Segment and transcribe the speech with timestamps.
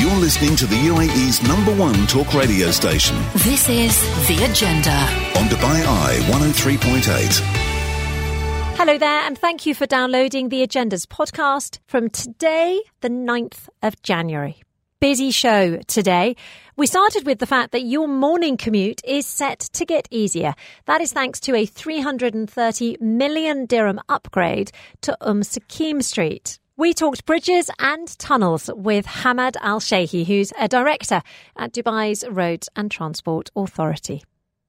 [0.00, 3.18] You're listening to the UAE's number one talk radio station.
[3.34, 4.96] This is The Agenda.
[5.38, 7.40] On Dubai Eye 103.8.
[8.78, 14.00] Hello there, and thank you for downloading the Agendas podcast from today, the 9th of
[14.00, 14.62] January.
[15.00, 16.34] Busy show today.
[16.78, 20.54] We started with the fact that your morning commute is set to get easier.
[20.86, 24.72] That is thanks to a 330 million dirham upgrade
[25.02, 26.58] to Umm Suqeim Street.
[26.80, 31.20] We talked bridges and tunnels with Hamad Al Sheikhi, who's a director
[31.54, 34.24] at Dubai's Roads and Transport Authority.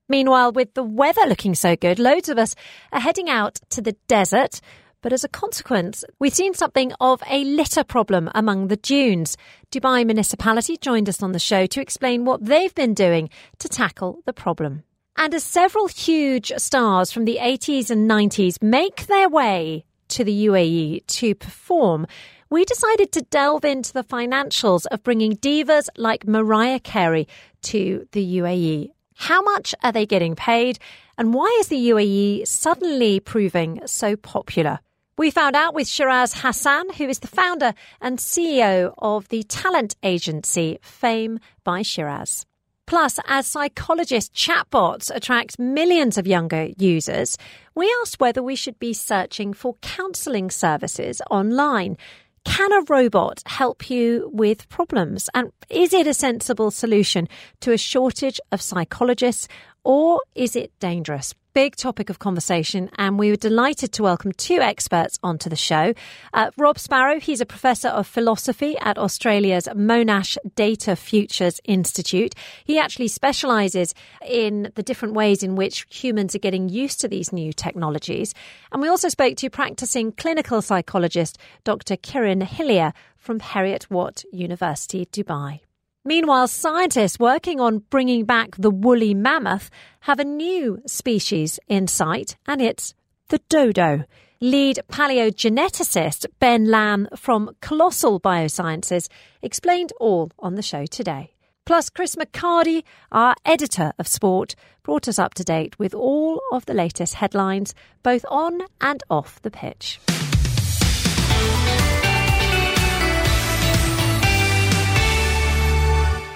[0.09, 2.53] Meanwhile, with the weather looking so good, loads of us
[2.91, 4.59] are heading out to the desert.
[5.01, 9.37] But as a consequence, we've seen something of a litter problem among the dunes.
[9.71, 14.21] Dubai Municipality joined us on the show to explain what they've been doing to tackle
[14.25, 14.83] the problem.
[15.15, 20.45] And as several huge stars from the 80s and 90s make their way to the
[20.45, 22.07] UAE to perform,
[22.49, 27.27] we decided to delve into the financials of bringing divas like Mariah Carey
[27.63, 28.91] to the UAE.
[29.15, 30.79] How much are they getting paid?
[31.17, 34.79] And why is the UAE suddenly proving so popular?
[35.17, 39.95] We found out with Shiraz Hassan, who is the founder and CEO of the talent
[40.03, 42.45] agency Fame by Shiraz.
[42.87, 47.37] Plus, as psychologist chatbots attract millions of younger users,
[47.75, 51.97] we asked whether we should be searching for counselling services online.
[52.43, 55.29] Can a robot help you with problems?
[55.33, 57.27] And is it a sensible solution
[57.61, 59.47] to a shortage of psychologists
[59.83, 61.33] or is it dangerous?
[61.53, 65.93] Big topic of conversation, and we were delighted to welcome two experts onto the show.
[66.33, 72.35] Uh, Rob Sparrow, he's a professor of philosophy at Australia's Monash Data Futures Institute.
[72.63, 73.93] He actually specialises
[74.25, 78.33] in the different ways in which humans are getting used to these new technologies.
[78.71, 81.97] And we also spoke to practicing clinical psychologist Dr.
[81.97, 85.59] Kiran Hillier from Heriot Watt University, Dubai.
[86.03, 89.69] Meanwhile, scientists working on bringing back the woolly mammoth
[90.01, 92.95] have a new species in sight, and it's
[93.29, 94.05] the dodo.
[94.39, 99.09] Lead paleogeneticist Ben Lamb from Colossal Biosciences
[99.43, 101.35] explained all on the show today.
[101.67, 106.65] Plus, Chris McHardy, our editor of sport, brought us up to date with all of
[106.65, 109.99] the latest headlines, both on and off the pitch.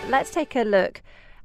[0.08, 1.02] Let's take a look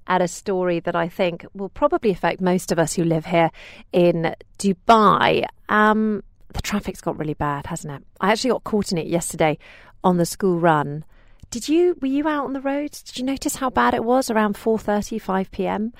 [0.06, 3.50] at a story that I think will probably affect most of us who live here
[3.92, 5.46] in Dubai.
[5.68, 6.22] Um,
[6.52, 8.06] the traffic's got really bad, hasn't it?
[8.20, 9.56] I actually got caught in it yesterday
[10.04, 11.04] on the school run.
[11.50, 12.90] Did you were you out on the road?
[12.92, 15.92] Did you notice how bad it was around 4:30 5 p.m.?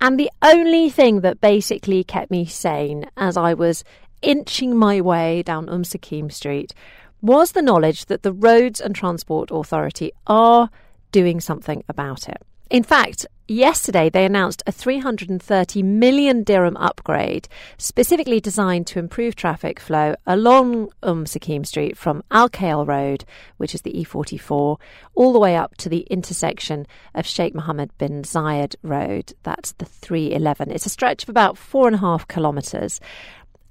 [0.00, 3.82] And the only thing that basically kept me sane as I was
[4.20, 6.74] inching my way down Umm Suqeim Street
[7.22, 10.70] was the knowledge that the Roads and Transport Authority are
[11.14, 12.42] doing something about it.
[12.70, 17.46] In fact, yesterday they announced a 330 million dirham upgrade
[17.78, 23.24] specifically designed to improve traffic flow along Umm Suqeim Street from Al Khail Road,
[23.58, 24.80] which is the E44,
[25.14, 29.32] all the way up to the intersection of Sheikh Mohammed bin Zayed Road.
[29.44, 30.72] That's the 311.
[30.72, 33.00] It's a stretch of about four and a half kilometres.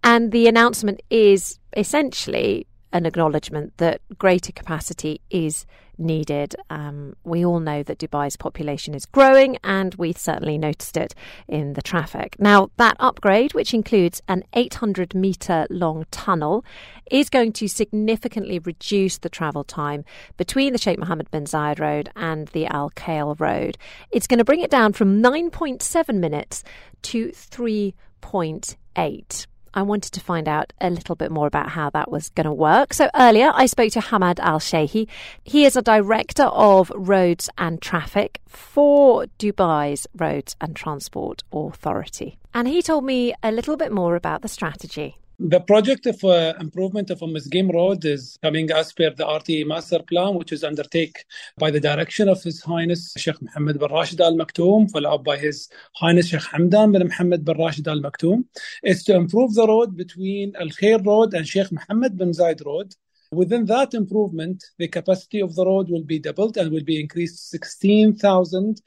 [0.01, 5.65] And the announcement is essentially an acknowledgement that greater capacity is
[5.97, 6.55] needed.
[6.69, 11.15] Um, we all know that Dubai's population is growing, and we certainly noticed it
[11.47, 12.35] in the traffic.
[12.39, 16.65] Now, that upgrade, which includes an 800 metre long tunnel,
[17.11, 20.05] is going to significantly reduce the travel time
[20.37, 23.77] between the Sheikh Mohammed bin Zayed Road and the Al Khail Road.
[24.11, 26.63] It's going to bring it down from 9.7 minutes
[27.03, 29.47] to 3.8.
[29.73, 32.53] I wanted to find out a little bit more about how that was going to
[32.53, 32.93] work.
[32.93, 35.07] So earlier I spoke to Hamad Al Sheikhi.
[35.43, 42.37] He is a director of roads and traffic for Dubai's Roads and Transport Authority.
[42.53, 45.17] And he told me a little bit more about the strategy.
[45.39, 49.65] The project of uh, improvement of Umm Suqeim Road is coming as per the RTA
[49.65, 51.23] master plan, which is undertaken
[51.57, 55.69] by the direction of His Highness Sheikh Mohammed bin Rashid Al Maktoum, followed by His
[55.95, 58.45] Highness Sheikh Hamdan bin Mohammed bin Rashid Al Maktoum.
[58.83, 62.93] It's to improve the road between Al Khail Road and Sheikh Mohammed bin Zayed Road.
[63.31, 67.49] Within that improvement, the capacity of the road will be doubled and will be increased
[67.49, 68.79] 16,000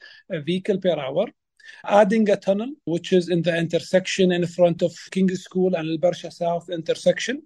[0.45, 1.27] vehicle per hour
[1.85, 5.97] adding a tunnel, which is in the intersection in front of King School and Al
[5.97, 7.43] Barsha South intersection.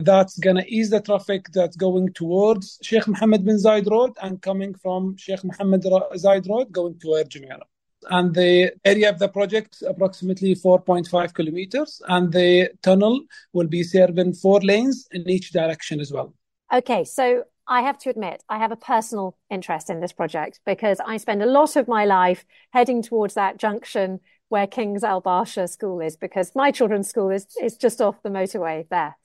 [0.00, 4.40] That's going to ease the traffic that's going towards Sheikh Mohammed bin Zayed Road and
[4.40, 7.66] coming from Sheikh Mohammed Zayed Road going toward Jumeirah
[8.10, 13.20] and the area of the project approximately 4.5 kilometers and the tunnel
[13.52, 16.32] will be serving four lanes in each direction as well
[16.72, 21.00] okay so I have to admit, I have a personal interest in this project because
[21.04, 25.68] I spend a lot of my life heading towards that junction where King's Al Barsha
[25.68, 29.16] School is, because my children's school is, is just off the motorway there.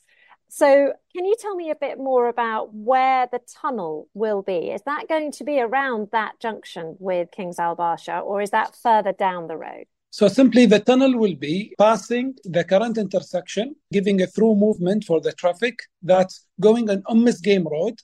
[0.50, 4.72] So, can you tell me a bit more about where the tunnel will be?
[4.72, 8.76] Is that going to be around that junction with King's Al Barsha, or is that
[8.76, 9.86] further down the road?
[10.10, 15.20] So simply the tunnel will be passing the current intersection, giving a through movement for
[15.22, 18.00] the traffic that's going on Umm Suqeim Road.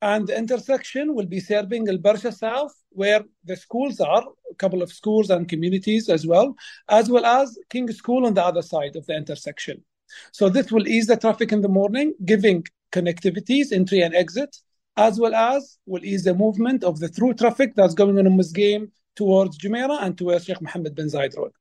[0.00, 4.82] And the intersection will be serving Al Barsha South, where the schools are, a couple
[4.82, 6.54] of schools and communities as well,
[6.88, 9.82] as well as King School on the other side of the intersection.
[10.32, 14.56] So this will ease the traffic in the morning, giving connectivities, entry and exit,
[14.96, 18.36] as well as will ease the movement of the through traffic that's going on in
[18.36, 21.52] Musgame towards Jumeirah and towards Sheikh Mohammed bin Zayed Road.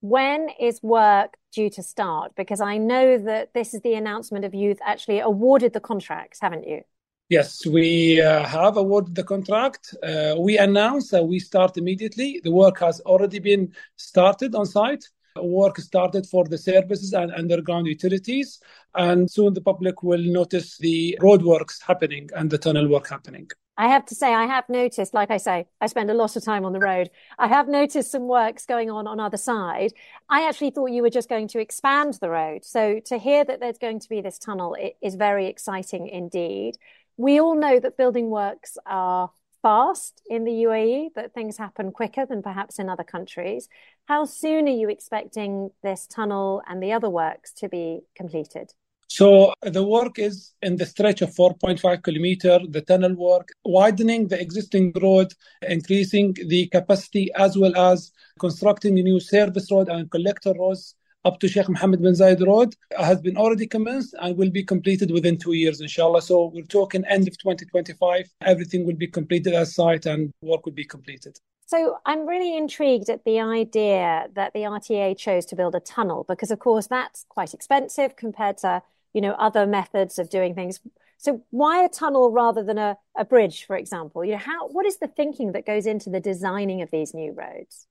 [0.00, 2.32] When is work due to start?
[2.36, 6.68] Because I know that this is the announcement of youth actually awarded the contracts, haven't
[6.68, 6.82] you?
[7.28, 9.92] Yes, we uh, have awarded the contract.
[10.00, 12.40] Uh, we announced that we start immediately.
[12.44, 15.04] The work has already been started on site.
[15.34, 18.60] Work started for the services and underground utilities,
[18.94, 23.50] and soon the public will notice the roadworks happening and the tunnel work happening.
[23.76, 26.44] I have to say, I have noticed, like I say, I spend a lot of
[26.44, 27.10] time on the road.
[27.38, 29.92] I have noticed some works going on on other side.
[30.30, 32.64] I actually thought you were just going to expand the road.
[32.64, 36.78] So to hear that there's going to be this tunnel is very exciting indeed.
[37.16, 39.30] We all know that building works are
[39.62, 43.68] fast in the UAE, that things happen quicker than perhaps in other countries.
[44.06, 48.74] How soon are you expecting this tunnel and the other works to be completed?
[49.08, 54.38] So the work is in the stretch of 4.5 kilometer, the tunnel work, widening the
[54.38, 60.52] existing road, increasing the capacity, as well as constructing a new service road and collector
[60.58, 60.94] roads
[61.26, 65.10] up to Sheikh Mohammed bin Zayed Road has been already commenced and will be completed
[65.10, 66.22] within two years, inshallah.
[66.22, 68.30] So we're talking end of 2025.
[68.42, 71.36] Everything will be completed as site and work will be completed.
[71.66, 76.24] So I'm really intrigued at the idea that the RTA chose to build a tunnel
[76.28, 78.82] because, of course, that's quite expensive compared to
[79.16, 80.78] you know, other methods of doing things.
[81.16, 84.22] So why a tunnel rather than a, a bridge, for example?
[84.22, 87.32] You know, how what is the thinking that goes into the designing of these new
[87.32, 87.86] roads?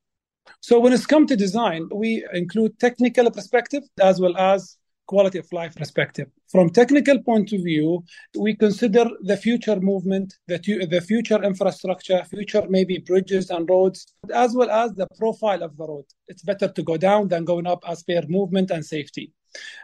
[0.62, 4.78] So when it's come to design, we include technical perspective as well as
[5.08, 6.28] quality of life perspective.
[6.50, 8.04] From technical point of view,
[8.38, 10.58] we consider the future movement, the,
[10.90, 15.86] the future infrastructure, future maybe bridges and roads, as well as the profile of the
[15.86, 16.06] road.
[16.28, 19.32] It's better to go down than going up as per movement and safety.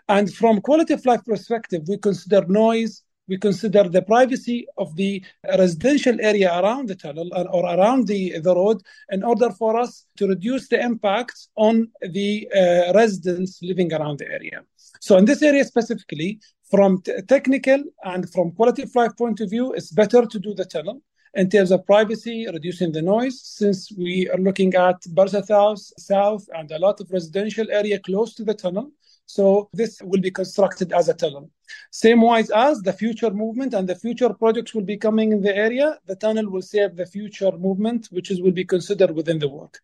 [0.09, 5.23] And from quality of life perspective, we consider noise, we consider the privacy of the
[5.57, 10.27] residential area around the tunnel or around the, the road in order for us to
[10.27, 14.61] reduce the impact on the uh, residents living around the area.
[14.99, 16.39] So in this area specifically,
[16.69, 20.53] from t- technical and from quality of life point of view, it's better to do
[20.53, 21.01] the tunnel
[21.33, 26.71] in terms of privacy, reducing the noise, since we are looking at South, South and
[26.71, 28.91] a lot of residential area close to the tunnel.
[29.31, 31.49] So this will be constructed as a tunnel.
[31.89, 35.55] Same wise as the future movement and the future projects will be coming in the
[35.55, 39.47] area, the tunnel will serve the future movement, which is will be considered within the
[39.47, 39.79] work.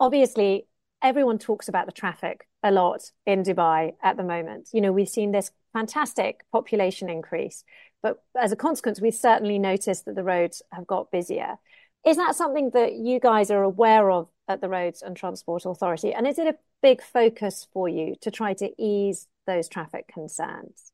[0.00, 0.66] Obviously,
[1.02, 4.68] everyone talks about the traffic a lot in Dubai at the moment.
[4.74, 7.64] You know, we've seen this fantastic population increase,
[8.02, 11.56] but as a consequence, we've certainly noticed that the roads have got busier.
[12.04, 16.12] Is that something that you guys are aware of at the Roads and Transport Authority?
[16.12, 20.92] And is it a big focus for you to try to ease those traffic concerns?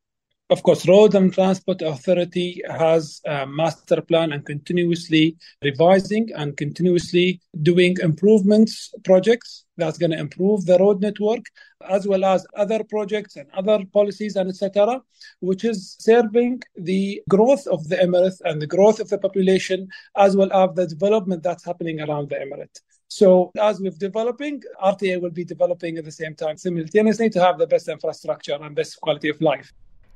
[0.49, 7.41] Of course, Road and Transport Authority has a master plan and continuously revising and continuously
[7.63, 11.45] doing improvements projects that's going to improve the road network
[11.89, 15.01] as well as other projects and other policies and etc
[15.41, 19.87] which is serving the growth of the emirate and the growth of the population
[20.17, 25.21] as well as the development that's happening around the emirate so as we're developing rta
[25.21, 29.01] will be developing at the same time simultaneously to have the best infrastructure and best
[29.01, 29.73] quality of life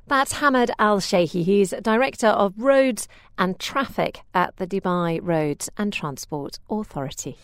[0.07, 1.43] that's Hamad Al Sheikhi.
[1.43, 3.07] He's Director of Roads
[3.37, 7.37] and Traffic at the Dubai Roads and Transport Authority.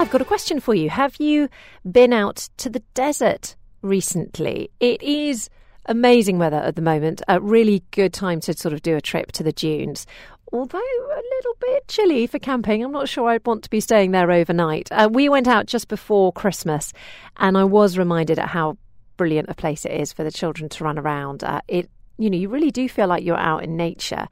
[0.00, 0.90] I've got a question for you.
[0.90, 1.48] Have you
[1.90, 4.70] been out to the desert recently?
[4.78, 5.50] It is
[5.88, 9.32] amazing weather at the moment, a really good time to sort of do a trip
[9.32, 10.06] to the dunes
[10.52, 12.82] although a little bit chilly for camping.
[12.82, 14.90] I'm not sure I'd want to be staying there overnight.
[14.90, 16.92] Uh, we went out just before Christmas,
[17.36, 18.78] and I was reminded at how
[19.16, 21.44] brilliant a place it is for the children to run around.
[21.44, 24.28] Uh, it, you know, you really do feel like you're out in nature.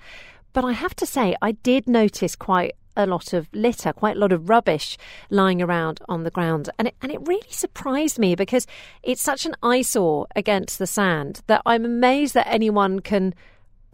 [0.52, 4.18] But I have to say, I did notice quite a lot of litter, quite a
[4.18, 4.96] lot of rubbish
[5.30, 6.70] lying around on the ground.
[6.78, 8.66] And it, and it really surprised me because
[9.02, 13.34] it's such an eyesore against the sand that I'm amazed that anyone can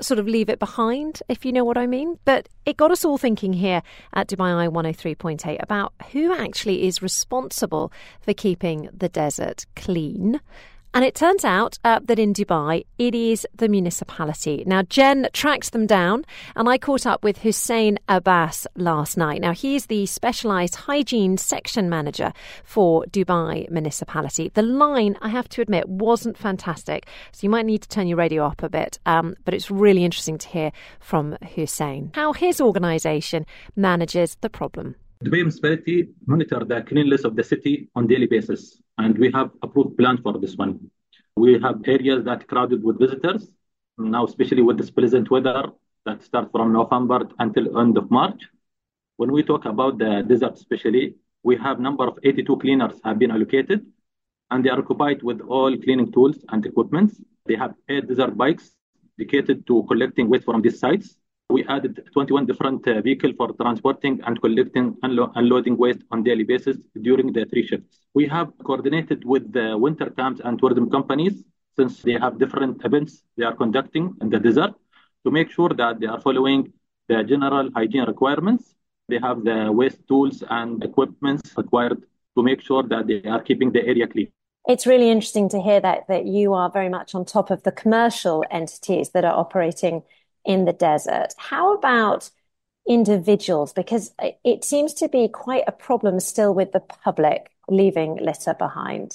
[0.01, 2.19] sort of leave it behind, if you know what I mean.
[2.25, 3.83] But it got us all thinking here
[4.13, 10.41] at Dubai Eye 103.8 about who actually is responsible for keeping the desert clean.
[10.95, 14.63] And it turns out uh, that in Dubai, it is the municipality.
[14.67, 19.41] Now, Jen tracked them down, and I caught up with Hussein Abbas last night.
[19.41, 24.51] Now, he is the specialised hygiene section manager for Dubai municipality.
[24.53, 28.19] The line, I have to admit, wasn't fantastic, so you might need to turn your
[28.19, 32.61] radio up a bit, um, but it's really interesting to hear from Hussein how his
[32.61, 33.47] organisation
[33.77, 34.97] manages the problem.
[35.23, 39.97] Dubai municipality monitor the cleanliness of the city on daily basis and we have approved
[39.97, 40.91] plans for this one.
[41.37, 43.53] We have areas that crowded with visitors
[43.99, 45.67] now, especially with this pleasant weather
[46.07, 48.49] that starts from November until end of March.
[49.17, 51.15] When we talk about the desert, especially,
[51.45, 53.87] we have number of 82 cleaners have been allocated,
[54.51, 57.21] and they are occupied with all cleaning tools and equipments.
[57.47, 58.73] They have eight desert bikes
[59.19, 61.17] dedicated to collecting waste from these sites
[61.51, 66.45] we added 21 different uh, vehicles for transporting and collecting and unloading waste on daily
[66.45, 68.01] basis during the three shifts.
[68.15, 71.43] We have coordinated with the winter camps and tourism companies
[71.77, 74.75] since they have different events they are conducting in the desert
[75.25, 76.73] to make sure that they are following
[77.09, 78.75] the general hygiene requirements.
[79.09, 82.03] They have the waste tools and equipments required
[82.37, 84.29] to make sure that they are keeping the area clean.
[84.69, 87.73] It's really interesting to hear that that you are very much on top of the
[87.73, 90.03] commercial entities that are operating
[90.45, 91.35] in the desert.
[91.37, 92.31] How about
[92.89, 93.73] individuals?
[93.73, 94.13] Because
[94.45, 99.15] it seems to be quite a problem still with the public leaving litter behind.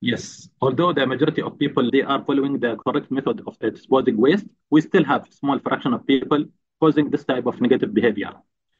[0.00, 4.46] Yes, although the majority of people they are following the correct method of disposing waste,
[4.70, 6.46] we still have a small fraction of people
[6.80, 8.32] causing this type of negative behavior.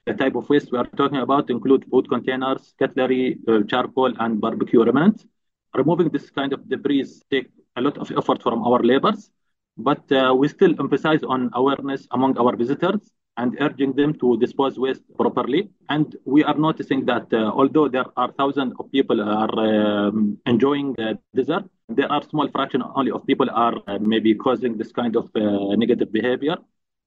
[0.07, 4.41] The type of waste we are talking about include food containers, cutlery, uh, charcoal, and
[4.41, 5.27] barbecue remnants.
[5.75, 9.31] Removing this kind of debris take a lot of effort from our laborers,
[9.81, 13.01] but uh, we still emphasize on awareness among our visitors
[13.37, 15.71] and urging them to dispose waste properly.
[15.89, 20.95] And we are noticing that uh, although there are thousands of people are um, enjoying
[20.95, 25.17] the desert, there are small fraction only of people are uh, maybe causing this kind
[25.17, 26.57] of negative behavior.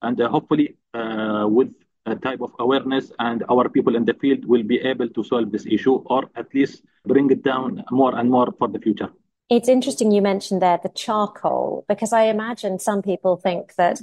[0.02, 1.72] And hopefully, with
[2.06, 5.52] a type of awareness and our people in the field will be able to solve
[5.52, 9.10] this issue or at least bring it down more and more for the future.
[9.54, 14.02] It's interesting you mentioned there the charcoal, because I imagine some people think that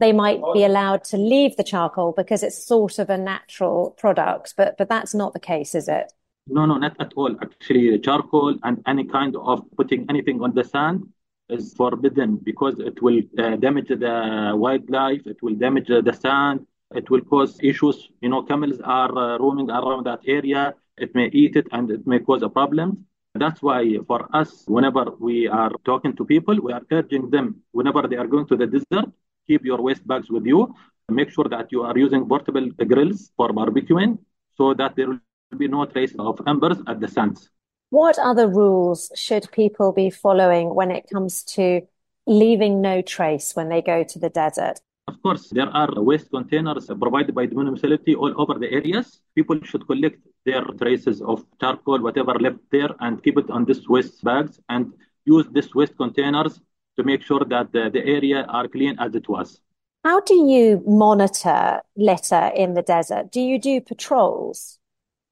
[0.00, 4.54] they might be allowed to leave the charcoal because it's sort of a natural product,
[4.56, 6.10] but but that's not the case, is it?
[6.46, 7.36] No, no, not at all.
[7.42, 11.06] Actually, charcoal and any kind of putting anything on the sand
[11.50, 17.10] is forbidden because it will uh, damage the wildlife, it will damage the sand, it
[17.10, 18.08] will cause issues.
[18.22, 22.06] You know, camels are uh, roaming around that area, it may eat it and it
[22.06, 23.04] may cause a problem.
[23.38, 28.06] That's why for us, whenever we are talking to people, we are urging them, whenever
[28.08, 29.10] they are going to the desert,
[29.46, 30.74] keep your waste bags with you.
[31.08, 34.18] Make sure that you are using portable grills for barbecuing
[34.56, 37.48] so that there will be no trace of embers at the sands.
[37.90, 41.82] What other rules should people be following when it comes to
[42.26, 44.80] leaving no trace when they go to the desert?
[45.08, 49.20] Of course, there are waste containers provided by the municipality all over the areas.
[49.34, 53.88] People should collect their traces of charcoal, whatever left there, and keep it on these
[53.88, 54.92] waste bags and
[55.24, 56.60] use these waste containers
[56.96, 59.62] to make sure that the, the area are clean as it was.
[60.04, 63.32] How do you monitor litter in the desert?
[63.32, 64.78] Do you do patrols?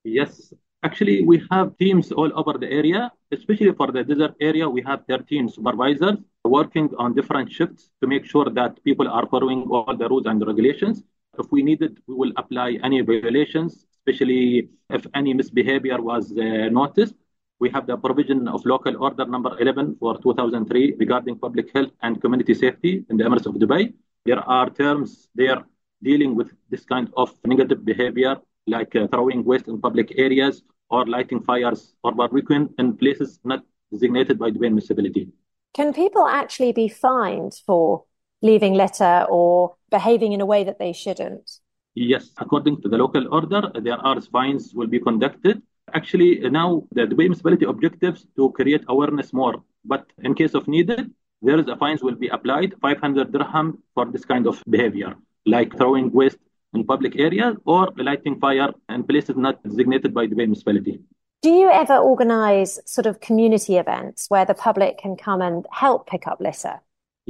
[0.05, 4.69] Yes, actually, we have teams all over the area, especially for the desert area.
[4.69, 9.63] We have 13 supervisors working on different shifts to make sure that people are following
[9.71, 11.03] all the rules and regulations.
[11.39, 16.69] If we need it, we will apply any violations, especially if any misbehavior was uh,
[16.71, 17.15] noticed.
[17.59, 22.21] We have the provision of local order number 11 for 2003 regarding public health and
[22.21, 23.93] community safety in the Emirates of Dubai.
[24.25, 25.65] There are terms there
[26.03, 31.07] dealing with this kind of negative behavior, like uh, throwing waste in public areas or
[31.07, 33.63] lighting fires or barbecuing in places not
[33.93, 35.29] designated by the Dubai municipality.
[35.75, 38.05] Can people actually be fined for
[38.43, 41.51] leaving litter or behaving in a way that they shouldn't?
[41.95, 45.63] Yes, according to the local order, there are fines will be conducted.
[45.95, 49.63] Actually, now the Dubai municipality objectives to create awareness more.
[49.85, 51.11] But in case of needed,
[51.43, 55.15] there is a fines will be applied, 500 dirham for this kind of behavior,
[55.45, 56.39] like throwing waste
[56.77, 61.01] in public areas or lighting fire in places not designated by the municipality.
[61.43, 66.01] Do you ever organise sort of community events where the public can come and help
[66.13, 66.77] pick up litter?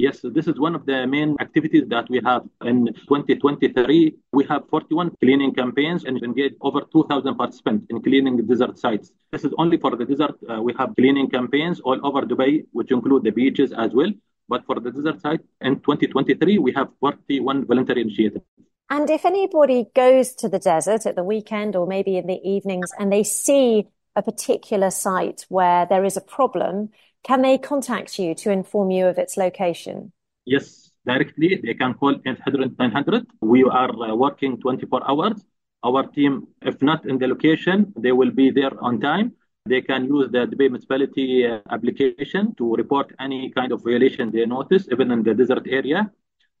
[0.05, 4.13] Yes, this is one of the main activities that we have in 2023.
[4.31, 9.11] We have 41 cleaning campaigns and engage over 2,000 participants in cleaning desert sites.
[9.31, 10.35] This is only for the desert.
[10.47, 14.11] Uh, we have cleaning campaigns all over Dubai, which include the beaches as well.
[14.47, 18.45] But for the desert site in 2023, we have 41 voluntary initiatives.
[18.89, 22.91] And if anybody goes to the desert at the weekend or maybe in the evenings
[22.97, 26.89] and they see a particular site where there is a problem,
[27.23, 30.13] can they contact you to inform you of its location?
[30.45, 31.59] Yes, directly.
[31.61, 33.27] They can call 800 900.
[33.41, 35.43] We are uh, working 24 hours.
[35.83, 39.33] Our team, if not in the location, they will be there on time.
[39.65, 44.45] They can use the Dubai municipality uh, application to report any kind of violation they
[44.45, 46.09] notice, even in the desert area.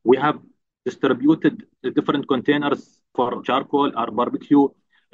[0.03, 0.39] We have
[0.89, 1.55] distributed
[1.97, 2.81] different containers
[3.15, 4.63] for charcoal or barbecue,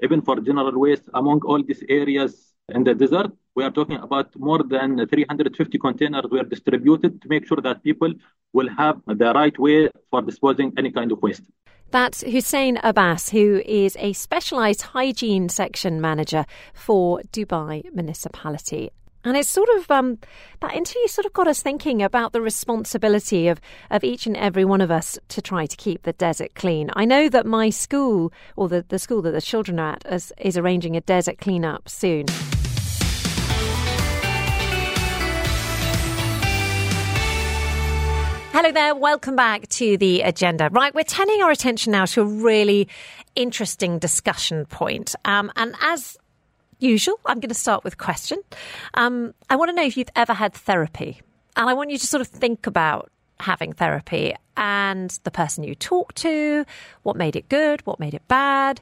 [0.05, 2.31] even for general waste among all these areas
[2.75, 3.31] in the desert.
[3.55, 8.11] We are talking about more than 350 containers were distributed to make sure that people
[8.57, 11.45] will have the right way for disposing any kind of waste.
[11.97, 18.89] That's Hussein Abbas, who is a specialised hygiene section manager for Dubai Municipality.
[19.25, 20.17] And it's sort of um,
[20.59, 24.65] that interview sort of got us thinking about the responsibility of, of each and every
[24.65, 26.89] one of us to try to keep the desert clean.
[26.93, 30.33] I know that my school, or the, the school that the children are at, is,
[30.39, 32.25] is arranging a desert cleanup soon.
[38.51, 40.69] Hello there, welcome back to the agenda.
[40.69, 42.89] Right, we're turning our attention now to a really
[43.35, 45.15] interesting discussion point.
[45.23, 46.17] Um, and as
[46.83, 48.39] usual, I'm going to start with question.
[48.93, 51.21] Um, I want to know if you've ever had therapy.
[51.55, 55.75] And I want you to sort of think about having therapy and the person you
[55.75, 56.65] talk to,
[57.03, 58.81] what made it good, what made it bad,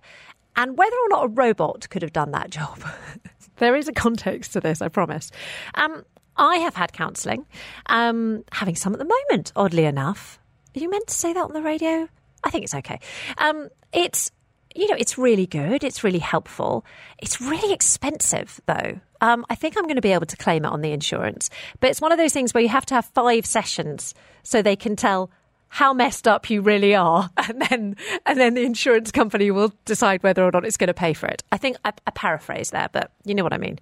[0.56, 2.84] and whether or not a robot could have done that job.
[3.58, 5.32] there is a context to this, I promise.
[5.76, 6.04] Um,
[6.38, 7.46] I have had counselling,
[7.88, 10.40] um, having some at the moment, oddly enough.
[10.76, 12.08] Are you meant to say that on the radio?
[12.44, 13.00] I think it's okay.
[13.38, 14.32] Um, it's
[14.76, 15.84] you know, it's really good.
[15.84, 16.86] It's really helpful.
[17.20, 19.00] It's really expensive, though.
[19.22, 21.50] Um, I think I'm going to be able to claim it on the insurance.
[21.80, 24.14] But it's one of those things where you have to have five sessions
[24.44, 25.30] so they can tell
[25.74, 27.96] how messed up you really are, and then
[28.26, 31.28] and then the insurance company will decide whether or not it's going to pay for
[31.28, 31.44] it.
[31.52, 33.80] I think I, I paraphrase there, but you know what I mean.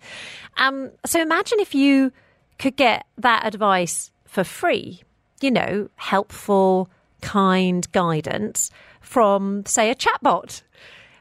[0.57, 2.11] Um, so imagine if you
[2.59, 5.01] could get that advice for free,
[5.41, 6.89] you know, helpful,
[7.21, 8.69] kind guidance
[9.09, 10.61] from, say, a chatbot.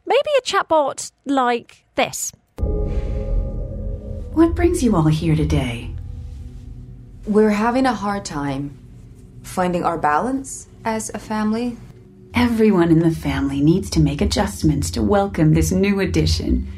[0.04, 2.32] Maybe a chatbot like this.
[4.34, 5.94] What brings you all here today?
[7.26, 8.76] We're having a hard time
[9.42, 11.78] finding our balance as a family.
[12.34, 16.70] Everyone in the family needs to make adjustments to welcome this new addition.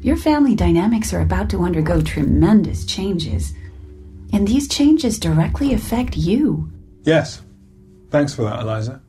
[0.00, 3.52] Your family dynamics are about to undergo tremendous changes.
[4.32, 6.72] And these changes directly affect you.
[7.02, 7.42] Yes.
[8.08, 9.03] Thanks for that, Eliza.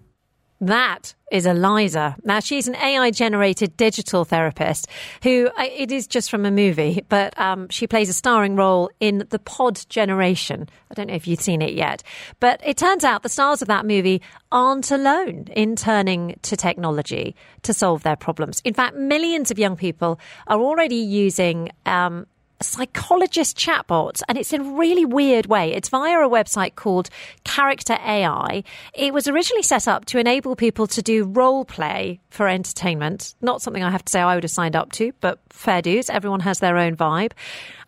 [0.66, 2.16] That is Eliza.
[2.24, 4.88] Now, she's an AI generated digital therapist
[5.22, 9.28] who it is just from a movie, but um, she plays a starring role in
[9.30, 10.68] The Pod Generation.
[10.90, 12.02] I don't know if you've seen it yet,
[12.40, 17.36] but it turns out the stars of that movie aren't alone in turning to technology
[17.62, 18.60] to solve their problems.
[18.66, 22.26] In fact, millions of young people are already using um,
[22.62, 25.74] psychologist chatbot, and it's in a really weird way.
[25.74, 27.10] It's via a website called
[27.44, 28.64] Character AI.
[28.94, 33.36] It was originally set up to enable people to do role play for entertainment.
[33.42, 36.10] Not something I have to say I would have signed up to, but fair dues.
[36.10, 37.32] Everyone has their own vibe.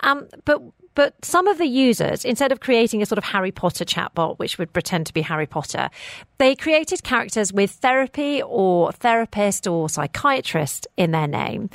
[0.02, 0.62] Um, but
[0.98, 4.58] but some of the users, instead of creating a sort of Harry Potter chatbot, which
[4.58, 5.92] would pretend to be Harry Potter,
[6.40, 11.70] they created characters with therapy or therapist or psychiatrist in their name.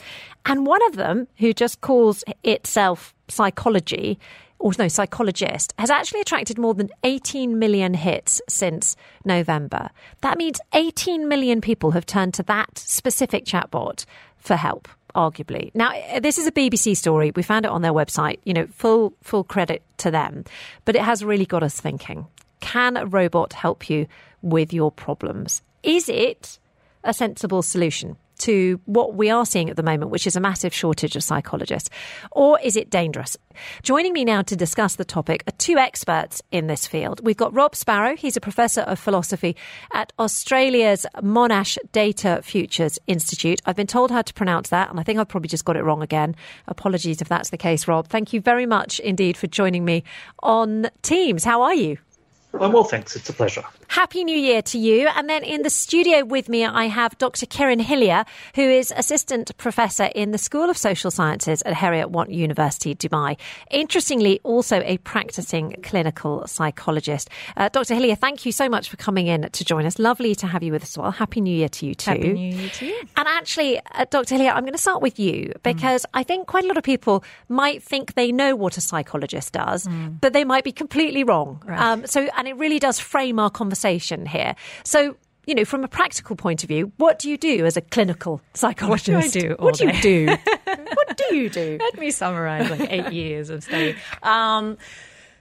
[0.44, 4.18] And one of them, who just calls itself psychology,
[4.58, 9.90] or no, psychologist, has actually attracted more than 18 million hits since November.
[10.22, 14.04] That means 18 million people have turned to that specific chatbot
[14.36, 15.70] for help arguably.
[15.74, 17.32] Now, uh, this is a BBC story.
[17.34, 18.38] We found it on their website.
[18.44, 20.44] You know, full full credit to them.
[20.84, 22.26] But it has really got us thinking.
[22.60, 24.06] Can a robot help you
[24.42, 25.62] with your problems?
[25.82, 26.58] Is it
[27.04, 28.16] a sensible solution?
[28.42, 31.90] To what we are seeing at the moment, which is a massive shortage of psychologists?
[32.30, 33.36] Or is it dangerous?
[33.82, 37.24] Joining me now to discuss the topic are two experts in this field.
[37.24, 39.56] We've got Rob Sparrow, he's a professor of philosophy
[39.92, 43.60] at Australia's Monash Data Futures Institute.
[43.66, 45.84] I've been told how to pronounce that, and I think I've probably just got it
[45.84, 46.34] wrong again.
[46.66, 48.08] Apologies if that's the case, Rob.
[48.08, 50.04] Thank you very much indeed for joining me
[50.42, 51.44] on Teams.
[51.44, 51.98] How are you?
[52.54, 53.16] I'm well, thanks.
[53.16, 53.64] It's a pleasure.
[53.92, 55.06] Happy New Year to you.
[55.14, 57.44] And then in the studio with me, I have Dr.
[57.44, 58.24] Kieran Hillier,
[58.54, 63.36] who is Assistant Professor in the School of Social Sciences at Heriot Watt University, Dubai.
[63.70, 67.28] Interestingly, also a practicing clinical psychologist.
[67.54, 67.92] Uh, Dr.
[67.92, 69.98] Hillier, thank you so much for coming in to join us.
[69.98, 71.10] Lovely to have you with us as well.
[71.10, 72.12] Happy New Year to you too.
[72.12, 72.98] Happy New Year to you.
[73.18, 74.36] And actually, uh, Dr.
[74.36, 76.10] Hillier, I'm going to start with you because mm.
[76.14, 79.86] I think quite a lot of people might think they know what a psychologist does,
[79.86, 80.18] mm.
[80.18, 81.62] but they might be completely wrong.
[81.66, 81.78] Right.
[81.78, 83.81] Um, so, and it really does frame our conversation
[84.26, 84.54] here.
[84.84, 85.16] So,
[85.46, 88.40] you know, from a practical point of view, what do you do as a clinical
[88.54, 89.12] psychologist?
[89.12, 89.56] What do I do?
[89.58, 90.26] what do you do?
[90.94, 91.78] what do you do?
[91.80, 93.96] Let me summarize like eight years of study.
[94.22, 94.78] Um,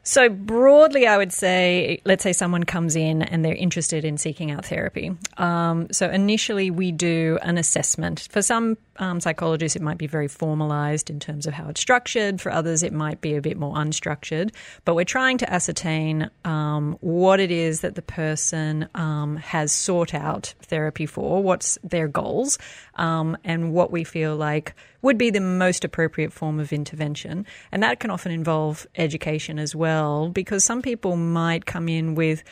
[0.04, 4.50] so, broadly, I would say, let's say someone comes in and they're interested in seeking
[4.50, 5.12] out therapy.
[5.38, 8.28] Um, so, initially, we do an assessment.
[8.32, 12.42] For some um, psychologists, it might be very formalized in terms of how it's structured.
[12.42, 14.52] For others, it might be a bit more unstructured.
[14.86, 20.16] But we're trying to ascertain um, what it is that the person um, has sought
[20.16, 22.58] out therapy for, what's their goals,
[23.02, 27.48] um, and what we feel like would be the most appropriate form of intervention.
[27.72, 32.44] And that can often involve education as well, because some people might come in with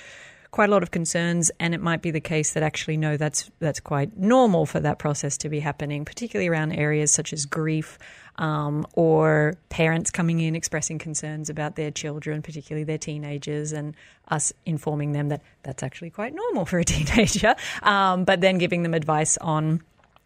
[0.49, 3.51] quite a lot of concerns, and it might be the case that actually no, that's
[3.59, 7.99] that's quite normal for that process to be happening, particularly around areas such as grief.
[8.37, 13.97] Um, or parents coming in expressing concerns about their children, particularly their teenagers, and
[14.29, 18.83] us informing them that that's actually quite normal for a teenager, um, but then giving
[18.83, 19.81] them advice on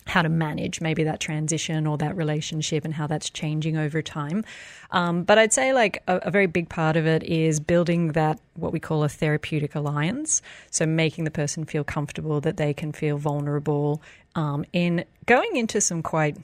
[0.06, 4.44] how to manage maybe that transition or that relationship and how that's changing over time.
[4.92, 8.39] Um, but I'd say like a, a, very big part of it is building that
[8.56, 10.42] what we call a therapeutic alliance.
[10.70, 14.02] So making the person feel comfortable that they can feel vulnerable
[14.36, 16.38] um, in going into some quite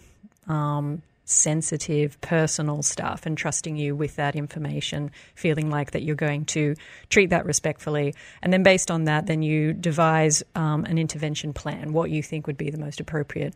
[0.47, 6.43] um, sensitive, personal stuff and trusting you with that information, feeling like that you're going
[6.43, 6.75] to
[7.09, 8.15] treat that respectfully.
[8.41, 12.47] And then based on that, then you devise um, an intervention plan, what you think
[12.47, 13.53] would be the most appropriate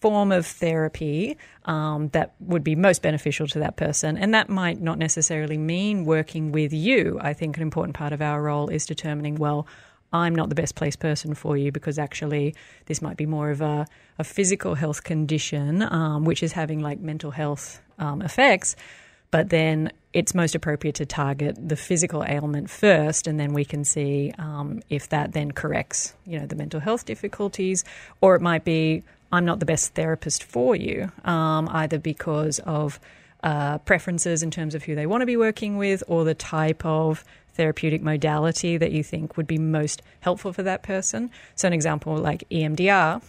[0.00, 4.16] form of therapy um, that would be most beneficial to that person.
[4.16, 7.18] And that might not necessarily mean working with you.
[7.20, 9.66] I think an important part of our role is determining, well,
[10.12, 12.54] I'm not the best placed person for you because actually
[12.86, 13.86] this might be more of a,
[14.18, 18.76] a physical health condition, um, which is having like mental health um, effects.
[19.30, 23.84] But then it's most appropriate to target the physical ailment first, and then we can
[23.84, 27.84] see um, if that then corrects, you know, the mental health difficulties.
[28.20, 32.98] Or it might be I'm not the best therapist for you, um, either because of
[33.42, 36.84] uh, preferences in terms of who they want to be working with or the type
[36.84, 41.30] of therapeutic modality that you think would be most helpful for that person.
[41.54, 43.22] So, an example like EMDR.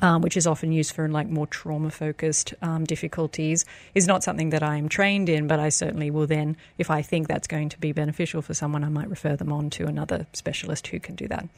[0.00, 4.50] Um, which is often used for like more trauma focused um, difficulties, is not something
[4.50, 7.70] that I am trained in, but I certainly will then, if I think that's going
[7.70, 11.14] to be beneficial for someone, I might refer them on to another specialist who can
[11.14, 11.48] do that.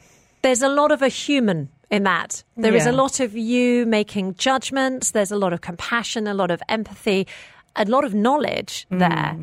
[0.41, 2.43] There's a lot of a human in that.
[2.55, 2.77] There yeah.
[2.77, 6.61] is a lot of you making judgments, there's a lot of compassion, a lot of
[6.69, 7.27] empathy,
[7.75, 9.37] a lot of knowledge there.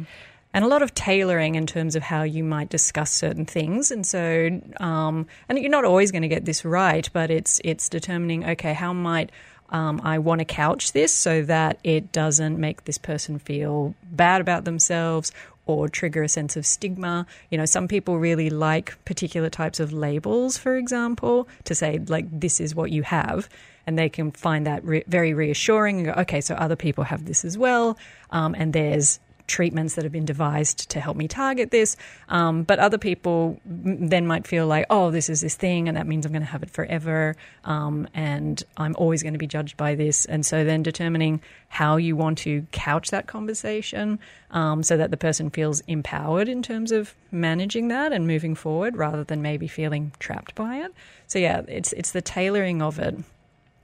[0.57, 3.91] And a lot of tailoring in terms of how you might discuss certain things.
[3.91, 7.91] And so, um, and you're not always going to get this right, but it's it's
[7.91, 9.31] determining okay, how might
[9.69, 14.41] um, I want to couch this so that it doesn't make this person feel bad
[14.41, 15.31] about themselves
[15.67, 17.27] or trigger a sense of stigma.
[17.51, 22.27] You know, some people really like particular types of labels, for example, to say, like,
[22.31, 23.47] this is what you have.
[23.87, 26.05] And they can find that re- very reassuring.
[26.05, 27.99] Go, okay, so other people have this as well.
[28.31, 31.97] Um, and there's treatments that have been devised to help me target this.
[32.29, 36.07] Um, but other people then might feel like, oh, this is this thing, and that
[36.07, 39.77] means I'm going to have it forever, um, and I'm always going to be judged
[39.77, 40.25] by this.
[40.25, 44.19] And so then determining how you want to couch that conversation
[44.51, 48.97] um, so that the person feels empowered in terms of managing that and moving forward
[48.97, 50.93] rather than maybe feeling trapped by it.
[51.27, 53.17] So yeah, it's it's the tailoring of it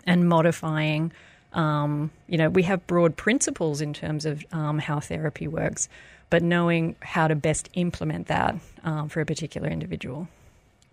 [0.06, 1.12] and modifying
[1.52, 5.88] um, you know, we have broad principles in terms of um, how therapy works,
[6.30, 10.28] but knowing how to best implement that um, for a particular individual.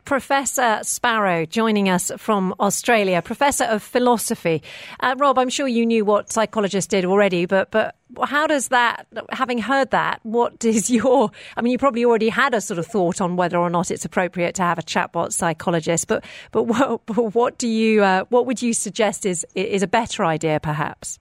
[0.09, 4.63] Professor Sparrow joining us from Australia, Professor of Philosophy.
[5.01, 9.05] Uh, Rob, I'm sure you knew what psychologists did already, but but how does that,
[9.29, 12.87] having heard that, what is your, I mean, you probably already had a sort of
[12.87, 16.63] thought on whether or not it's appropriate to have a chatbot psychologist, but but
[17.07, 21.19] what, what do you, uh, what would you suggest is is a better idea, perhaps?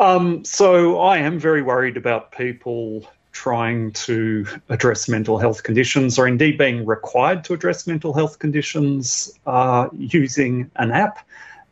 [0.00, 6.26] Um, so I am very worried about people trying to address mental health conditions or
[6.26, 11.18] indeed being required to address mental health conditions uh, using an app.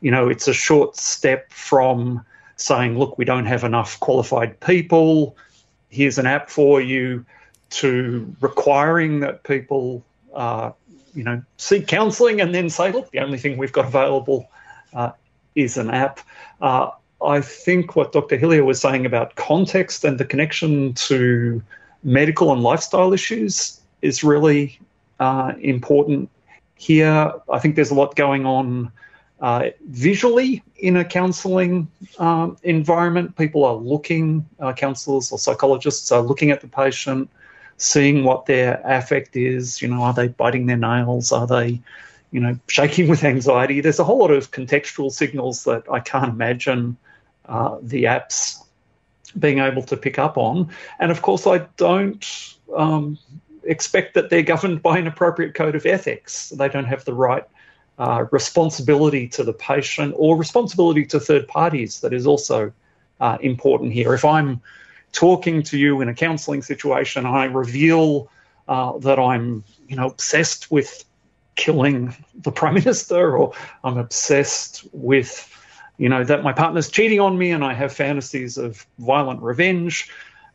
[0.01, 2.25] You know, it's a short step from
[2.57, 5.37] saying, look, we don't have enough qualified people,
[5.89, 7.25] here's an app for you,
[7.71, 10.73] to requiring that people uh,
[11.15, 14.49] you know, seek counselling and then say, look, the only thing we've got available
[14.95, 15.13] uh,
[15.55, 16.21] is an app.
[17.25, 18.37] I think what Dr.
[18.37, 21.63] Hillier was saying about context and the connection to
[22.03, 24.79] medical and lifestyle issues is really
[25.21, 26.29] uh, important
[26.75, 27.33] here.
[27.51, 28.91] I think there's a lot going on
[29.41, 33.37] uh, visually in a counselling um, environment.
[33.37, 37.31] People are looking, uh, counsellors or psychologists are looking at the patient,
[37.77, 39.81] seeing what their affect is.
[39.81, 41.33] You know, are they biting their nails?
[41.33, 41.81] Are they,
[42.31, 43.81] you know, shaking with anxiety?
[43.81, 46.97] There's a whole lot of contextual signals that I can't imagine
[47.47, 48.63] uh, the apps
[49.39, 50.69] being able to pick up on.
[50.99, 53.19] And of course, I don't um,
[53.65, 56.51] expect that they're governed by an appropriate code of ethics.
[56.51, 57.45] They don't have the right
[57.99, 62.73] uh, responsibility to the patient or responsibility to third parties that is also
[63.21, 64.15] uh, important here.
[64.15, 64.61] If I'm
[65.13, 68.31] talking to you in a counselling situation, and I reveal
[68.69, 71.05] uh, that I'm, you know, obsessed with
[71.55, 73.53] killing the prime minister, or
[73.85, 75.49] I'm obsessed with
[76.03, 80.11] you know, that my partner's cheating on me and I have fantasies of violent revenge.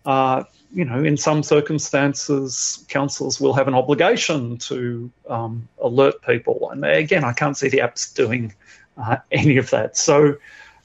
[0.05, 6.69] Uh, you know, in some circumstances, councils will have an obligation to um, alert people.
[6.69, 8.53] And again, I can't see the apps doing
[8.97, 9.95] uh, any of that.
[9.95, 10.35] So,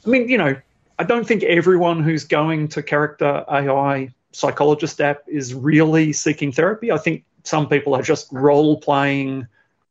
[0.07, 0.55] I mean, you know,
[0.97, 6.93] I don't think everyone who's going to character AI psychologist app is really seeking therapy.
[6.93, 9.49] I think some people are just role playing,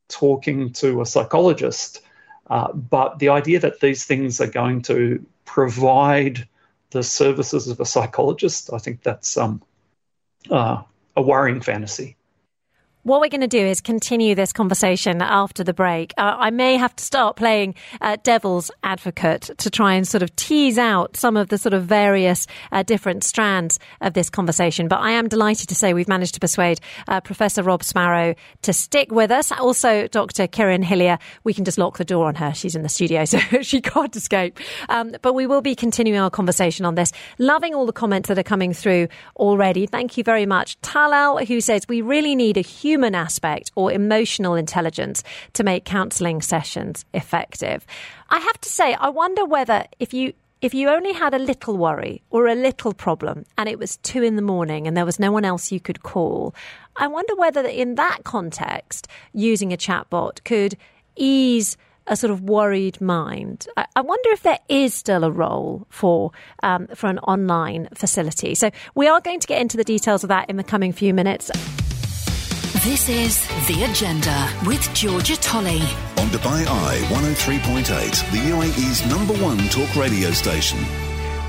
[0.07, 2.03] talking to a psychologist.
[2.51, 6.45] Uh, but the idea that these things are going to provide
[6.89, 9.61] the services of a psychologist, I think that's um,
[10.49, 10.83] uh,
[11.15, 12.17] a worrying fantasy.
[13.03, 16.13] What we're going to do is continue this conversation after the break.
[16.19, 20.35] Uh, I may have to start playing uh, devil's advocate to try and sort of
[20.35, 24.87] tease out some of the sort of various uh, different strands of this conversation.
[24.87, 28.71] But I am delighted to say we've managed to persuade uh, Professor Rob Sparrow to
[28.71, 29.51] stick with us.
[29.51, 30.45] Also, Dr.
[30.45, 31.17] Kiran Hillier.
[31.43, 32.53] We can just lock the door on her.
[32.53, 34.59] She's in the studio, so she can't escape.
[34.89, 37.13] Um, but we will be continuing our conversation on this.
[37.39, 39.87] Loving all the comments that are coming through already.
[39.87, 40.79] Thank you very much.
[40.81, 45.23] Talal, who says we really need a huge human aspect or emotional intelligence
[45.53, 47.85] to make counselling sessions effective.
[48.29, 51.75] I have to say, I wonder whether if you if you only had a little
[51.75, 55.19] worry or a little problem and it was two in the morning and there was
[55.19, 56.53] no one else you could call,
[56.97, 60.77] I wonder whether in that context, using a chatbot could
[61.15, 63.67] ease a sort of worried mind.
[63.95, 68.53] I, wonder if there is still a role for um, for an online facility.
[68.53, 71.13] So we are going to get into the details of that in the coming few
[71.13, 71.49] minutes.
[72.83, 75.81] This is The Agenda with Georgia Tolley.
[76.17, 77.85] On Dubai Eye 103.8,
[78.31, 80.79] the UAE's number one talk radio station.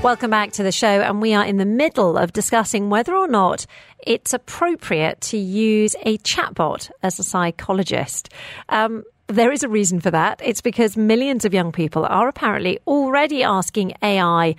[0.03, 3.27] Welcome back to the show, and we are in the middle of discussing whether or
[3.27, 3.65] not
[3.97, 8.29] it's appropriate to use a chatbot as a psychologist.
[8.69, 10.39] Um, there is a reason for that.
[10.43, 14.53] It's because millions of young people are apparently already asking AI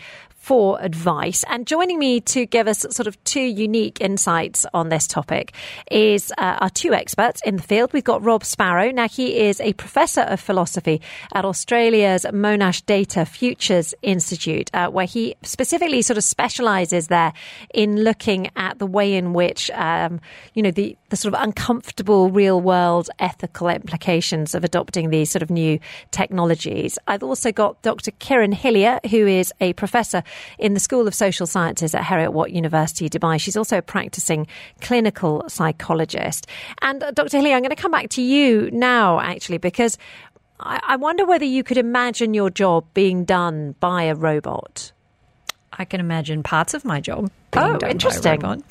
[0.45, 1.43] for advice.
[1.49, 5.55] And joining me to give us sort of two unique insights on this topic
[5.91, 7.95] is uh, our two experts in the field.
[7.95, 8.91] We've got Rob Sparrow.
[8.91, 11.01] Now, he is a professor of philosophy
[11.33, 17.33] at Australia's Monash Data Futures Institute, uh, where he specifically sort of specializes there
[17.73, 20.21] in looking at the way in which, um,
[20.53, 25.45] you know, the, the sort of uncomfortable real world ethical implications of adopting these sort
[25.45, 25.79] of new
[26.11, 26.99] technologies.
[27.07, 28.11] I've also got Dr.
[28.11, 30.25] Kiran Hillier, who is a professor
[30.59, 33.41] in the School of Social Sciences at Heriot Watt University, Dubai.
[33.41, 34.49] She's also a practicing
[34.81, 36.49] clinical psychologist.
[36.83, 37.37] And uh, Dr.
[37.37, 39.97] Hillier, I'm going to come back to you now, actually, because
[40.59, 44.91] I, I wonder whether you could imagine your job being done by a robot.
[45.73, 48.63] I can imagine parts of my job oh, interesting.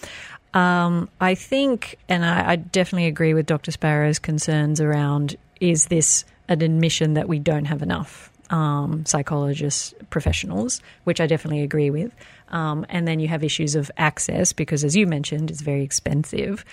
[0.53, 3.71] Um, I think, and I, I definitely agree with Dr.
[3.71, 10.81] Sparrow's concerns around is this an admission that we don't have enough um, psychologists, professionals,
[11.05, 12.13] which I definitely agree with.
[12.49, 16.63] Um, and then you have issues of access because, as you mentioned, it's very expensive.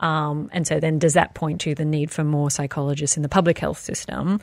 [0.00, 3.28] Um, and so then does that point to the need for more psychologists in the
[3.28, 4.40] public health system?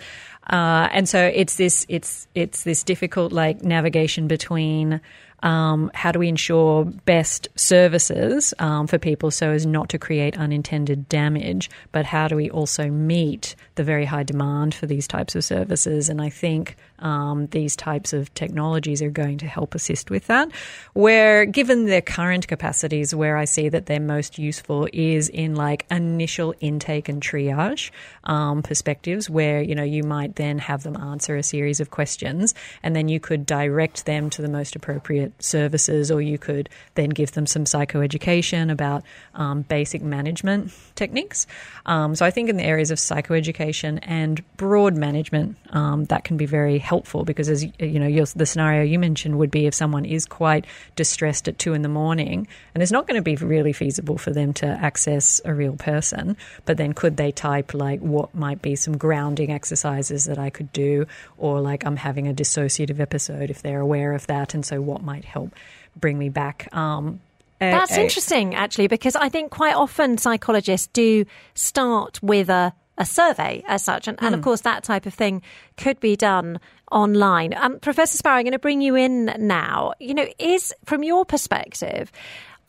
[0.49, 5.01] Uh, and so it's this it's it's this difficult like navigation between
[5.43, 10.37] um, how do we ensure best services um, for people so as not to create
[10.37, 11.69] unintended damage?
[11.91, 16.09] But how do we also meet the very high demand for these types of services?
[16.09, 20.49] And I think um, these types of technologies are going to help assist with that.
[20.93, 25.85] Where, given their current capacities, where I see that they're most useful is in like
[25.91, 27.91] initial intake and triage
[28.23, 32.55] um, perspectives, where you know you might then have them answer a series of questions,
[32.83, 37.09] and then you could direct them to the most appropriate services, or you could then
[37.09, 39.03] give them some psychoeducation about
[39.35, 41.47] um, basic management techniques.
[41.85, 46.37] Um, so I think in the areas of psychoeducation and broad management, um, that can
[46.37, 50.05] be very helpful because, as you know, the scenario you mentioned would be if someone
[50.05, 53.73] is quite distressed at two in the morning, and it's not going to be really
[53.73, 58.33] feasible for them to access a real person, but then could they type like what
[58.33, 61.05] might be some grounding exercises that I could do,
[61.37, 65.03] or like I'm having a dissociative episode if they're aware of that, and so what
[65.03, 65.53] might help
[65.95, 66.73] bring me back.
[66.73, 67.19] Um,
[67.59, 73.63] That's interesting, actually, because I think quite often psychologists do start with a, a survey
[73.67, 74.07] as such.
[74.07, 74.25] And, mm.
[74.25, 74.45] and, of hmm.
[74.45, 75.41] course, that type of thing
[75.77, 76.59] could be done
[76.91, 77.53] online.
[77.55, 79.93] Um, Professor Sparrow, I'm going to bring you in now.
[79.99, 82.11] You know, is from your perspective,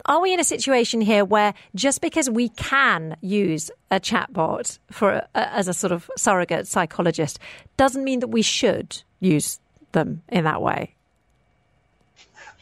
[0.04, 5.10] are we in a situation here where just because we can use a chatbot for
[5.10, 7.38] a, as a sort of surrogate psychologist
[7.76, 9.60] doesn't mean that we should use
[9.92, 10.94] them in that way?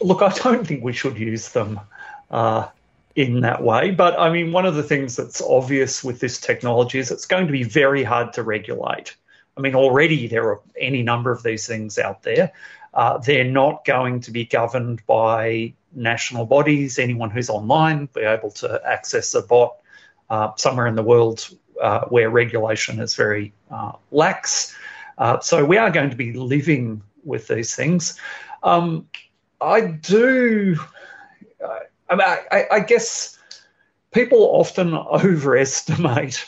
[0.00, 1.80] Look, I don't think we should use them
[2.30, 2.66] uh,
[3.16, 3.90] in that way.
[3.90, 7.46] But I mean, one of the things that's obvious with this technology is it's going
[7.46, 9.16] to be very hard to regulate.
[9.56, 12.52] I mean, already there are any number of these things out there.
[12.92, 16.98] Uh, they're not going to be governed by national bodies.
[16.98, 19.76] Anyone who's online be able to access a bot
[20.28, 21.48] uh, somewhere in the world
[21.80, 24.76] uh, where regulation is very uh, lax.
[25.16, 28.18] Uh, so we are going to be living with these things.
[28.62, 29.08] Um,
[29.58, 30.76] I do.
[32.08, 33.38] I, mean, I, I, guess
[34.12, 36.44] people often overestimate